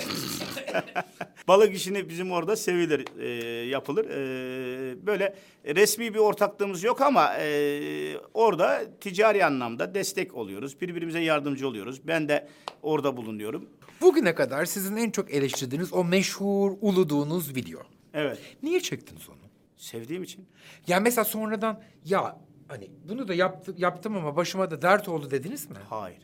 [1.48, 3.28] Balık işini bizim orada sevilir, e,
[3.68, 4.04] yapılır.
[4.04, 5.34] E, böyle
[5.64, 10.80] resmi bir ortaklığımız yok ama e, orada ticari anlamda destek oluyoruz.
[10.80, 12.00] Birbirimize yardımcı oluyoruz.
[12.06, 12.48] Ben de
[12.82, 13.66] orada bulunuyorum.
[14.00, 17.80] Bugüne kadar sizin en çok eleştirdiğiniz o meşhur uluduğunuz video.
[18.14, 18.38] Evet.
[18.62, 19.41] Niye çektiniz onu?
[19.82, 20.46] Sevdiğim için.
[20.86, 22.36] Yani mesela sonradan ya
[22.68, 25.76] hani bunu da yaptım, yaptım ama başıma da dert oldu dediniz mi?
[25.90, 26.18] Hayır.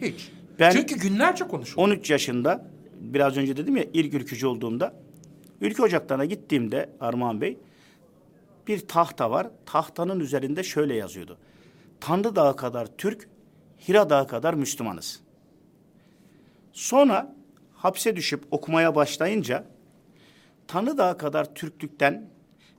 [0.00, 0.32] Hiç.
[0.58, 1.80] Ben- Çünkü günlerce konuşuldu.
[1.84, 2.66] 13 yaşında
[3.00, 4.94] biraz önce dedim ya ilk ülkücü olduğumda
[5.60, 7.58] ülke ocaklarına gittiğimde Armağan Bey
[8.68, 9.50] bir tahta var.
[9.66, 11.38] Tahtanın üzerinde şöyle yazıyordu.
[12.00, 13.28] Tanrı Dağı kadar Türk,
[13.88, 15.20] Hira Dağı kadar Müslümanız.
[16.72, 17.34] Sonra
[17.74, 19.64] hapse düşüp okumaya başlayınca
[20.66, 22.30] Tanrı Dağı kadar Türklükten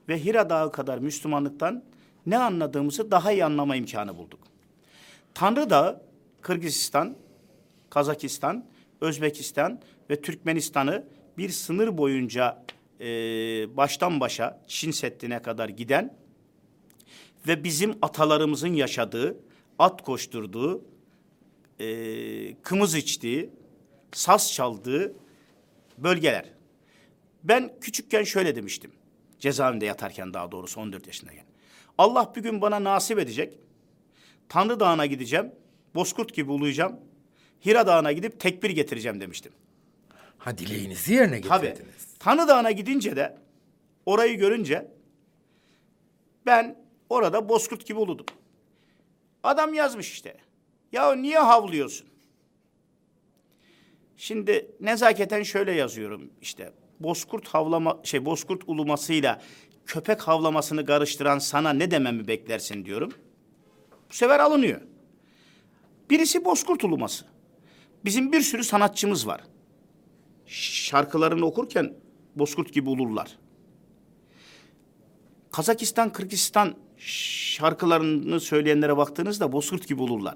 [0.08, 1.84] ve Hira Dağı kadar Müslümanlıktan
[2.26, 4.40] ne anladığımızı daha iyi anlama imkanı bulduk.
[5.34, 6.02] Tanrı Dağı,
[6.40, 7.16] Kırgızistan,
[7.90, 8.64] Kazakistan,
[9.00, 9.80] Özbekistan
[10.10, 11.04] ve Türkmenistan'ı
[11.38, 12.64] bir sınır boyunca
[13.00, 13.06] e,
[13.76, 16.16] baştan başa Çin Seddi'ne kadar giden
[17.48, 19.36] ve bizim atalarımızın yaşadığı,
[19.78, 20.84] at koşturduğu,
[21.80, 23.50] e, kımız içtiği,
[24.12, 25.14] saz çaldığı
[25.98, 26.44] bölgeler.
[27.44, 28.90] Ben küçükken şöyle demiştim.
[29.42, 31.44] Cezaevinde yatarken daha doğrusu 14 yaşındayken.
[31.98, 33.58] Allah bir gün bana nasip edecek.
[34.48, 35.52] Tanrı Dağı'na gideceğim.
[35.94, 37.00] Bozkurt gibi uluyacağım.
[37.66, 39.52] Hira Dağı'na gidip tekbir getireceğim demiştim.
[40.38, 41.66] Ha dileğinizi yerine Tabii.
[41.66, 42.06] getirdiniz.
[42.18, 43.36] Tanrı Dağı'na gidince de
[44.06, 44.88] orayı görünce
[46.46, 46.78] ben
[47.10, 48.26] orada bozkurt gibi uludum.
[49.42, 50.36] Adam yazmış işte.
[50.92, 52.06] Ya niye havlıyorsun?
[54.16, 56.72] Şimdi nezaketen şöyle yazıyorum işte.
[57.02, 59.42] Bozkurt havlama şey bozkurt ulumasıyla
[59.86, 63.12] köpek havlamasını karıştıran sana ne dememi beklersin diyorum.
[64.10, 64.80] Bu sefer alınıyor.
[66.10, 67.24] Birisi bozkurt uluması.
[68.04, 69.40] Bizim bir sürü sanatçımız var
[70.52, 71.94] şarkılarını okurken
[72.36, 73.38] bozkurt gibi ulurlar.
[75.52, 80.34] Kazakistan, Kırgızistan şarkılarını söyleyenlere baktığınızda bozkurt gibi ulurlar.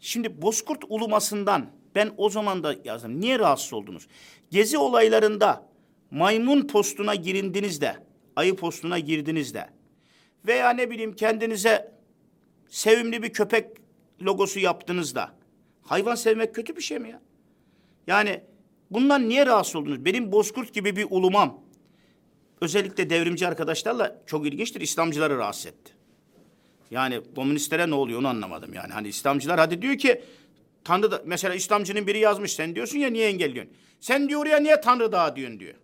[0.00, 3.20] Şimdi bozkurt ulumasından ben o zaman da yazdım.
[3.20, 4.06] Niye rahatsız oldunuz?
[4.50, 5.68] Gezi olaylarında
[6.10, 7.96] maymun postuna girindinizde,
[8.36, 9.70] ayı postuna girdinizde
[10.46, 11.92] veya ne bileyim kendinize
[12.68, 13.66] sevimli bir köpek
[14.22, 15.34] logosu yaptığınızda
[15.82, 17.20] hayvan sevmek kötü bir şey mi ya?
[18.06, 18.40] Yani
[18.90, 20.04] bundan niye rahatsız oldunuz?
[20.04, 21.64] Benim bozkurt gibi bir ulumam
[22.60, 24.80] özellikle devrimci arkadaşlarla çok ilginçtir.
[24.80, 25.92] İslamcıları rahatsız etti.
[26.90, 28.92] Yani komünistlere ne oluyor onu anlamadım yani.
[28.92, 30.22] Hani İslamcılar hadi diyor ki
[30.84, 33.74] Tanrı da, mesela İslamcının biri yazmış sen diyorsun ya niye engelliyorsun?
[34.00, 35.74] Sen diyor ya niye Tanrı Dağı diyorsun diyor.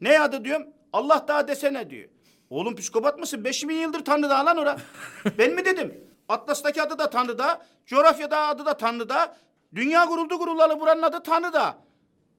[0.00, 0.66] Ne adı diyorum?
[0.92, 2.08] Allah Dağı desene diyor.
[2.50, 3.44] Oğlum psikopat mısın?
[3.44, 4.76] Beş bin yıldır Tanrı Dağı lan ora.
[5.38, 6.04] ben mi dedim?
[6.28, 9.34] Atlas'taki adı da Tanrı Dağı, coğrafyada adı da Tanrı Dağı.
[9.74, 11.74] Dünya kuruldu kurulalı buranın adı Tanrı Dağı.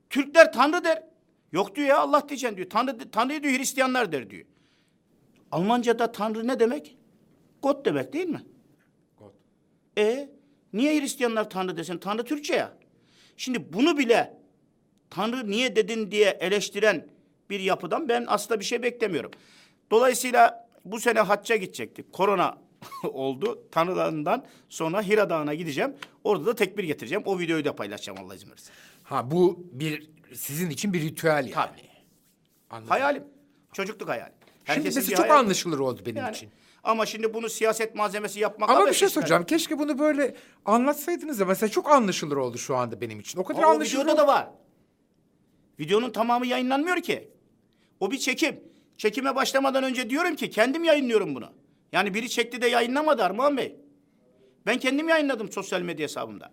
[0.10, 1.04] Türkler Tanrı der.
[1.52, 2.70] Yok diyor ya Allah diyeceksin diyor.
[2.70, 4.46] Tanrı, Tanrı'yı diyor Hristiyanlar der diyor.
[5.52, 6.98] Almanca'da Tanrı ne demek?
[7.62, 8.42] God demek değil mi?
[9.18, 9.34] God.
[9.98, 10.35] E
[10.76, 11.98] niye Hristiyanlar Tanrı desin?
[11.98, 12.78] Tanrı Türkçe ya.
[13.38, 14.38] Şimdi bunu bile
[15.10, 17.08] Tanrı niye dedin diye eleştiren
[17.50, 19.32] bir yapıdan ben aslında bir şey beklemiyorum.
[19.92, 22.14] Dolayısıyla bu sene hacca gidecektik.
[22.14, 22.58] Korona
[23.04, 23.64] oldu.
[23.72, 25.96] Tanrılarından sonra Hira Dağı'na gideceğim.
[26.24, 27.24] Orada da tekbir getireceğim.
[27.26, 28.72] O videoyu da paylaşacağım Allah izin verirse.
[29.04, 31.52] Ha bu bir sizin için bir ritüel yani.
[31.52, 31.82] Tabii.
[32.70, 32.90] Anladım.
[32.90, 33.24] Hayalim.
[33.74, 34.34] Çocukluk hayalim.
[34.66, 35.40] Şimdi Herkesin mesela bir çok hayali.
[35.40, 36.36] anlaşılır oldu benim Yani.
[36.36, 36.50] için.
[36.86, 39.46] Ama şimdi bunu siyaset malzemesi yapmakla Ama bir şey soracağım.
[39.46, 43.40] Keşke bunu böyle anlatsaydınız da mesela çok anlaşılır oldu şu anda benim için.
[43.40, 44.04] O kadar Ama o anlaşılır.
[44.04, 44.48] videoda da var.
[45.80, 47.30] Videonun tamamı yayınlanmıyor ki.
[48.00, 48.60] O bir çekim.
[48.98, 51.50] Çekime başlamadan önce diyorum ki kendim yayınlıyorum bunu.
[51.92, 53.76] Yani biri çekti de yayınlamadı Armağan Bey.
[54.66, 56.52] Ben kendim yayınladım sosyal medya hesabımda.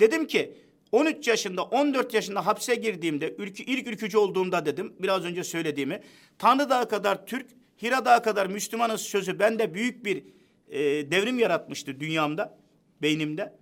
[0.00, 0.58] Dedim ki
[0.92, 6.02] 13 yaşında 14 yaşında hapse girdiğimde ülkü, ilk ülkücü olduğumda dedim biraz önce söylediğimi
[6.38, 7.46] Tanrı Dağı kadar Türk
[7.82, 10.24] Hira Dağı kadar Müslümanız sözü bende büyük bir
[10.68, 12.58] e, devrim yaratmıştı dünyamda
[13.02, 13.54] beynimde.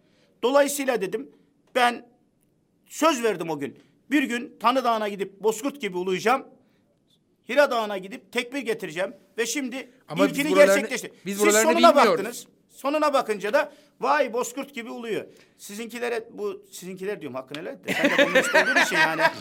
[0.42, 1.30] Dolayısıyla dedim
[1.74, 2.06] ben
[2.86, 3.78] söz verdim o gün.
[4.10, 6.46] Bir gün Tanrı Dağı'na gidip Bozkurt gibi uluyacağım.
[7.48, 9.14] Hira Dağı'na gidip tekbir getireceğim.
[9.38, 11.12] Ve şimdi Ama biz ilkini buralarını- gerçekleşti.
[11.26, 11.96] biz Siz sonuna bilmiyoruz.
[11.96, 12.46] baktınız.
[12.68, 15.24] Sonuna bakınca da vay Bozkurt gibi uluyor.
[15.58, 17.92] Sizinkilere bu sizinkiler diyorum hakkını helal et de.
[17.92, 19.22] Sen de olduğun için yani.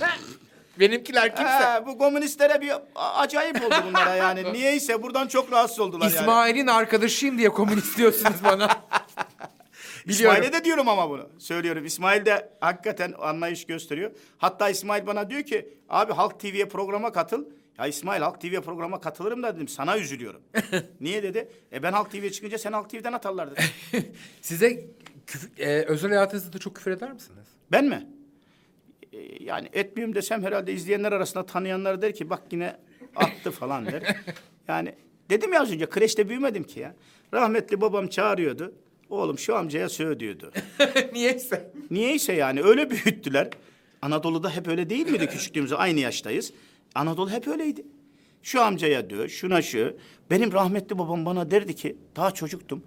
[0.80, 1.52] Benimkiler kimse.
[1.52, 4.54] Ha, bu komünistlere bir acayip oldu bunlara yani.
[4.54, 6.16] Niyeyse buradan çok rahatsız oldular yani.
[6.16, 8.68] İsmail'in arkadaşıyım diye komünist diyorsunuz bana.
[8.68, 8.78] Biliyorum.
[10.08, 11.30] İsmail'e de diyorum ama bunu.
[11.40, 11.86] Söylüyorum.
[11.86, 14.12] İsmail de hakikaten anlayış gösteriyor.
[14.38, 17.46] Hatta İsmail bana diyor ki abi Halk TV'ye programa katıl.
[17.80, 20.42] Ya İsmail Halk TV'ye programa katılırım da dedim sana üzülüyorum.
[21.02, 21.52] Niye dedi?
[21.74, 23.62] E ben Halk TV'ye çıkınca sen Halk TV'den atarlar dedi.
[24.42, 24.86] Size
[25.28, 27.48] Küfür- e, özel hayatınızda da çok küfür eder misiniz?
[27.72, 28.08] Ben mi?
[29.14, 32.78] Ee, yani etmiyorum desem herhalde izleyenler arasında tanıyanlar der ki bak yine
[33.16, 34.04] attı falan der.
[34.68, 34.96] Yani
[35.30, 36.96] dedim ya az önce kreşte büyümedim ki ya.
[37.34, 38.74] Rahmetli babam çağırıyordu.
[39.10, 40.52] Oğlum şu amcaya söyle diyordu.
[41.14, 41.72] Niyeyse.
[41.92, 43.50] Niyeyse yani öyle büyüttüler.
[44.02, 46.54] Anadolu'da hep öyle değil miydi küçüklüğümüzde aynı yaştayız.
[46.96, 47.86] Anadolu hep öyleydi.
[48.44, 49.98] Şu amcaya dö, şuna şu.
[50.30, 52.84] Benim rahmetli babam bana derdi ki daha çocuktum.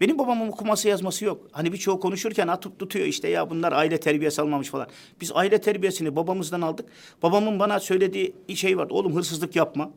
[0.00, 1.48] Benim babamın okuması yazması yok.
[1.52, 4.88] Hani birçoğu konuşurken atıp tutuyor işte ya bunlar aile terbiyesi almamış falan.
[5.20, 6.88] Biz aile terbiyesini babamızdan aldık.
[7.22, 8.94] Babamın bana söylediği şey vardı.
[8.94, 9.90] Oğlum hırsızlık yapma.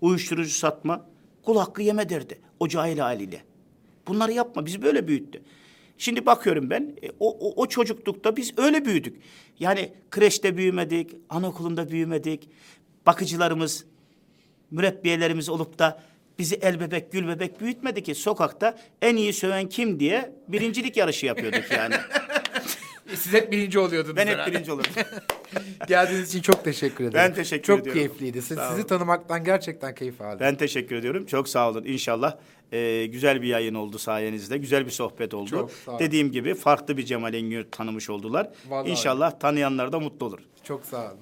[0.00, 1.06] Uyuşturucu satma.
[1.42, 2.40] Kul hakkı yeme derdi.
[2.60, 3.42] O cahil haliyle.
[4.08, 4.66] Bunları yapma.
[4.66, 5.42] Bizi böyle büyüttü.
[5.98, 9.22] Şimdi bakıyorum ben e, o, o, o çocuklukta biz öyle büyüdük.
[9.58, 12.48] Yani kreşte büyümedik, anaokulunda büyümedik.
[13.06, 13.84] Bakıcılarımız,
[14.70, 16.02] mürebbiyelerimiz olup da
[16.38, 21.26] bizi el bebek gül bebek büyütmedi ki sokakta en iyi söven kim diye birincilik yarışı
[21.26, 21.94] yapıyorduk yani.
[23.14, 24.52] Siz hep birinci oluyordunuz ben hep herhalde.
[24.52, 24.90] birinci olurdum.
[25.88, 27.14] Geldiğiniz için çok teşekkür ederim.
[27.14, 28.00] Ben teşekkür çok ediyorum.
[28.02, 28.42] keyifliydi.
[28.42, 28.88] Siz- Sağ sizi olun.
[28.88, 30.38] tanımaktan gerçekten keyif aldım.
[30.40, 31.26] Ben teşekkür ediyorum.
[31.26, 31.84] Çok sağ olun.
[31.84, 32.36] İnşallah
[32.72, 34.58] e, güzel bir yayın oldu sayenizde.
[34.58, 35.50] Güzel bir sohbet oldu.
[35.50, 36.00] Çok sağ olun.
[36.00, 38.50] Dediğim gibi farklı bir Cemal Engin tanımış oldular.
[38.68, 38.90] Vallahi.
[38.90, 40.38] İnşallah tanıyanlar da mutlu olur.
[40.64, 41.18] Çok sağ olun.